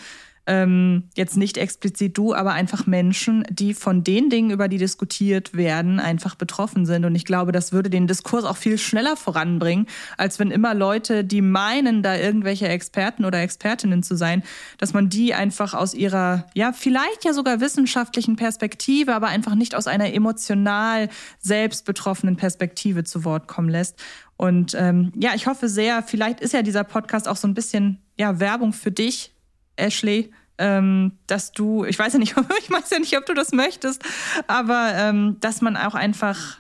[0.47, 5.55] ähm, jetzt nicht explizit du, aber einfach Menschen, die von den Dingen, über die diskutiert
[5.55, 7.05] werden, einfach betroffen sind.
[7.05, 9.87] Und ich glaube, das würde den Diskurs auch viel schneller voranbringen,
[10.19, 14.43] als wenn immer Leute, die meinen, da irgendwelche Experten oder Expertinnen zu sein,
[14.79, 19.75] dass man die einfach aus ihrer, ja, vielleicht ja sogar wissenschaftlichen Perspektive, aber einfach nicht
[19.75, 23.99] aus einer emotional selbst betroffenen Perspektive zu Wort kommen lässt.
[24.37, 28.01] Und ähm, ja, ich hoffe sehr, vielleicht ist ja dieser Podcast auch so ein bisschen
[28.17, 29.34] ja, Werbung für dich,
[29.77, 33.53] Ashley, ähm, dass du, ich weiß ja nicht, ich weiß ja nicht, ob du das
[33.53, 34.03] möchtest,
[34.47, 36.59] aber ähm, dass man auch einfach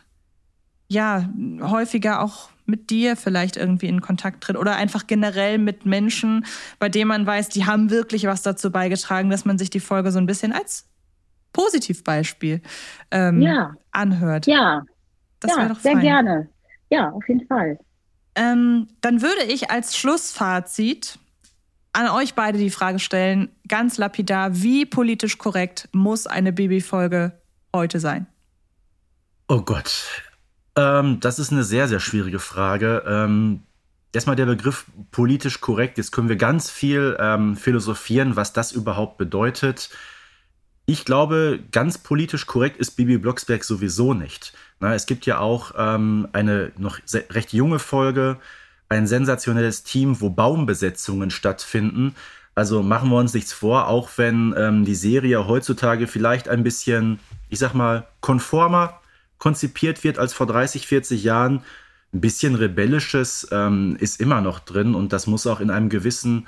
[0.88, 1.28] ja
[1.60, 6.46] häufiger auch mit dir vielleicht irgendwie in Kontakt tritt oder einfach generell mit Menschen,
[6.78, 10.10] bei denen man weiß, die haben wirklich was dazu beigetragen, dass man sich die Folge
[10.12, 10.86] so ein bisschen als
[11.52, 12.62] Positivbeispiel
[13.10, 13.74] ähm, ja.
[13.92, 14.46] anhört.
[14.46, 14.82] Ja,
[15.40, 16.48] das ja, doch sehr gerne.
[16.90, 17.78] Ja, auf jeden Fall.
[18.34, 21.18] Ähm, dann würde ich als Schlussfazit
[21.94, 27.32] an euch beide die Frage stellen, ganz lapidar, wie politisch korrekt muss eine Babyfolge
[27.72, 28.26] heute sein?
[29.48, 30.04] Oh Gott,
[30.76, 33.04] ähm, das ist eine sehr, sehr schwierige Frage.
[33.06, 33.62] Ähm,
[34.12, 35.98] erstmal der Begriff politisch korrekt.
[35.98, 39.90] Jetzt können wir ganz viel ähm, philosophieren, was das überhaupt bedeutet.
[40.86, 44.52] Ich glaube, ganz politisch korrekt ist Bibi Blocksberg sowieso nicht.
[44.80, 46.98] Na, es gibt ja auch ähm, eine noch
[47.30, 48.38] recht junge Folge,
[48.88, 52.14] ein sensationelles Team, wo Baumbesetzungen stattfinden.
[52.54, 57.18] Also machen wir uns nichts vor, auch wenn ähm, die Serie heutzutage vielleicht ein bisschen,
[57.48, 59.00] ich sag mal, konformer
[59.38, 61.62] konzipiert wird als vor 30, 40 Jahren.
[62.12, 66.46] Ein bisschen rebellisches ähm, ist immer noch drin und das muss auch in einem gewissen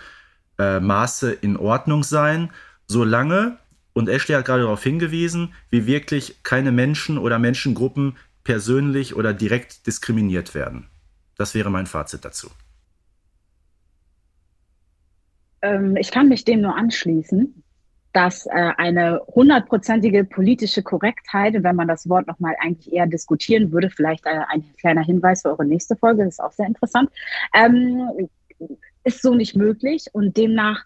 [0.59, 2.51] äh, Maße in Ordnung sein,
[2.87, 3.59] solange
[3.97, 9.87] und Ashley hat gerade darauf hingewiesen, wie wirklich keine Menschen oder Menschengruppen persönlich oder direkt
[9.87, 10.87] diskriminiert werden.
[11.37, 12.51] Das wäre mein Fazit dazu.
[15.63, 17.63] Ähm, ich kann mich dem nur anschließen,
[18.13, 23.91] dass äh, eine hundertprozentige politische Korrektheit, wenn man das Wort nochmal eigentlich eher diskutieren würde,
[23.91, 27.11] vielleicht äh, ein kleiner Hinweis für eure nächste Folge, das ist auch sehr interessant,
[27.55, 28.29] ähm,
[29.05, 30.85] ist so nicht möglich und demnach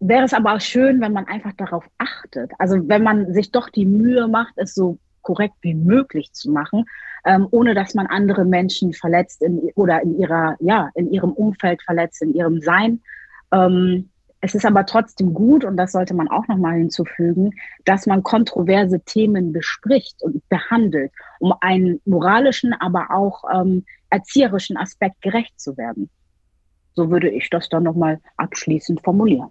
[0.00, 2.52] wäre es aber auch schön, wenn man einfach darauf achtet.
[2.58, 6.84] Also wenn man sich doch die Mühe macht, es so korrekt wie möglich zu machen,
[7.24, 11.82] ähm, ohne dass man andere Menschen verletzt in, oder in ihrer, ja, in ihrem Umfeld
[11.82, 13.00] verletzt, in ihrem Sein.
[13.52, 14.10] Ähm,
[14.40, 17.50] es ist aber trotzdem gut, und das sollte man auch nochmal hinzufügen,
[17.84, 21.10] dass man kontroverse Themen bespricht und behandelt,
[21.40, 26.08] um einen moralischen, aber auch ähm, erzieherischen Aspekt gerecht zu werden.
[26.94, 29.50] So würde ich das dann nochmal abschließend formulieren.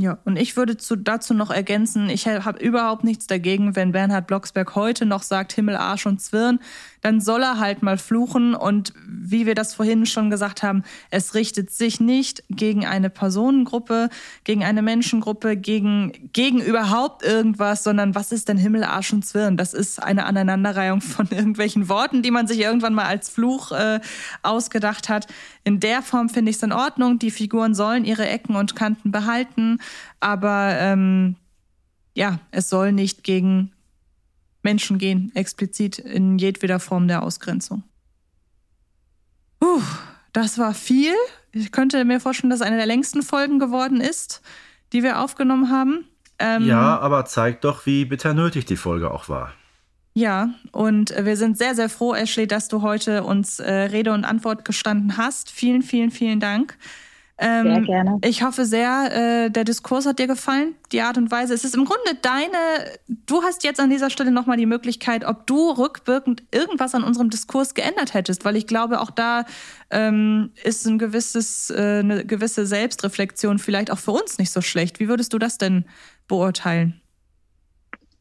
[0.00, 4.28] Ja, und ich würde zu, dazu noch ergänzen, ich habe überhaupt nichts dagegen, wenn Bernhard
[4.28, 6.60] Blocksberg heute noch sagt Himmel, Arsch und Zwirn,
[7.00, 8.54] dann soll er halt mal fluchen.
[8.54, 14.08] Und wie wir das vorhin schon gesagt haben, es richtet sich nicht gegen eine Personengruppe,
[14.44, 19.56] gegen eine Menschengruppe, gegen, gegen überhaupt irgendwas, sondern was ist denn Himmel, Arsch und Zwirn?
[19.56, 23.98] Das ist eine Aneinanderreihung von irgendwelchen Worten, die man sich irgendwann mal als Fluch äh,
[24.44, 25.26] ausgedacht hat.
[25.68, 27.18] In der Form finde ich es in Ordnung.
[27.18, 29.82] Die Figuren sollen ihre Ecken und Kanten behalten,
[30.18, 31.36] aber ähm,
[32.14, 33.72] ja, es soll nicht gegen
[34.62, 37.82] Menschen gehen, explizit in jedweder Form der Ausgrenzung.
[39.60, 39.82] Puh,
[40.32, 41.12] das war viel.
[41.52, 44.40] Ich könnte mir vorstellen, dass eine der längsten Folgen geworden ist,
[44.94, 46.06] die wir aufgenommen haben.
[46.38, 49.52] Ähm, ja, aber zeigt doch, wie bitter nötig die Folge auch war.
[50.18, 54.24] Ja, und wir sind sehr, sehr froh, Ashley, dass du heute uns äh, Rede und
[54.24, 55.48] Antwort gestanden hast.
[55.48, 56.76] Vielen, vielen, vielen Dank.
[57.38, 58.18] Ähm, sehr gerne.
[58.24, 61.54] Ich hoffe sehr, äh, der Diskurs hat dir gefallen, die Art und Weise.
[61.54, 62.56] Es ist im Grunde deine,
[63.06, 67.30] du hast jetzt an dieser Stelle nochmal die Möglichkeit, ob du rückwirkend irgendwas an unserem
[67.30, 69.44] Diskurs geändert hättest, weil ich glaube, auch da
[69.90, 74.98] ähm, ist ein gewisses, äh, eine gewisse Selbstreflexion vielleicht auch für uns nicht so schlecht.
[74.98, 75.84] Wie würdest du das denn
[76.26, 76.97] beurteilen?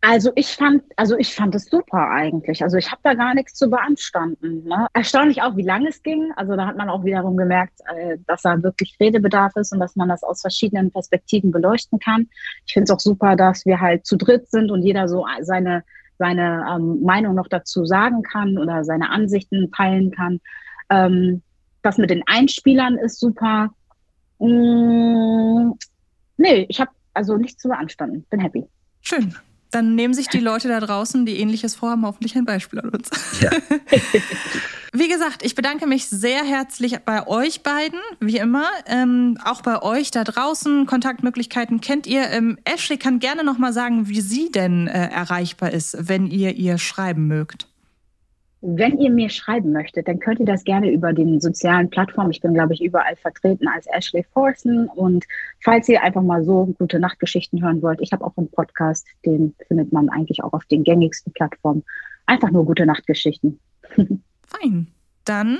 [0.01, 2.61] Also ich fand, also ich fand es super eigentlich.
[2.61, 4.63] Also ich habe da gar nichts zu beanstanden.
[4.63, 4.87] Ne?
[4.93, 6.31] Erstaunlich auch, wie lange es ging.
[6.35, 9.95] Also da hat man auch wiederum gemerkt, äh, dass da wirklich Redebedarf ist und dass
[9.95, 12.29] man das aus verschiedenen Perspektiven beleuchten kann.
[12.67, 15.83] Ich finde es auch super, dass wir halt zu dritt sind und jeder so seine
[16.19, 20.39] seine ähm, Meinung noch dazu sagen kann oder seine Ansichten teilen kann.
[20.89, 21.43] Ähm,
[21.83, 23.69] das mit den Einspielern ist super.
[24.39, 25.73] Mm,
[26.37, 28.25] nee, ich habe also nichts zu beanstanden.
[28.29, 28.65] Bin happy.
[29.01, 29.35] Schön
[29.71, 33.09] dann nehmen sich die Leute da draußen, die ähnliches vorhaben, hoffentlich ein Beispiel an uns.
[33.41, 33.51] Ja.
[34.93, 38.65] wie gesagt, ich bedanke mich sehr herzlich bei euch beiden, wie immer.
[38.85, 40.85] Ähm, auch bei euch da draußen.
[40.85, 42.29] Kontaktmöglichkeiten kennt ihr.
[42.29, 46.77] Ähm, Ashley kann gerne nochmal sagen, wie sie denn äh, erreichbar ist, wenn ihr ihr
[46.77, 47.66] schreiben mögt.
[48.61, 52.31] Wenn ihr mir schreiben möchtet, dann könnt ihr das gerne über den sozialen Plattformen.
[52.31, 54.87] Ich bin, glaube ich, überall vertreten als Ashley Forsen.
[54.87, 55.25] Und
[55.63, 59.53] falls ihr einfach mal so gute Nachtgeschichten hören wollt, ich habe auch einen Podcast, den
[59.67, 61.83] findet man eigentlich auch auf den gängigsten Plattformen.
[62.25, 63.59] Einfach nur gute Nachtgeschichten.
[64.47, 64.87] Fein.
[65.23, 65.59] Dann,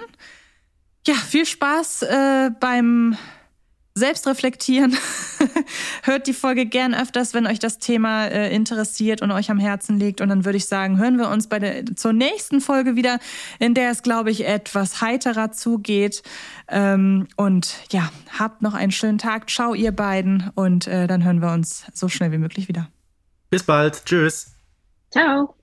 [1.06, 3.16] ja, viel Spaß äh, beim
[3.98, 4.96] selbst reflektieren.
[6.04, 10.00] Hört die Folge gern öfters, wenn euch das Thema äh, interessiert und euch am Herzen
[10.00, 10.22] liegt.
[10.22, 13.20] Und dann würde ich sagen, hören wir uns bei der, zur nächsten Folge wieder,
[13.60, 16.24] in der es, glaube ich, etwas heiterer zugeht.
[16.68, 19.50] Ähm, und ja, habt noch einen schönen Tag.
[19.50, 20.52] Ciao, ihr beiden.
[20.56, 22.90] Und äh, dann hören wir uns so schnell wie möglich wieder.
[23.50, 24.06] Bis bald.
[24.06, 24.52] Tschüss.
[25.12, 25.56] Ciao.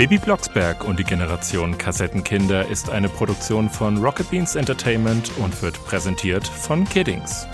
[0.00, 5.74] Baby Blocksberg und die Generation Kassettenkinder ist eine Produktion von Rocket Beans Entertainment und wird
[5.84, 7.46] präsentiert von Kiddings.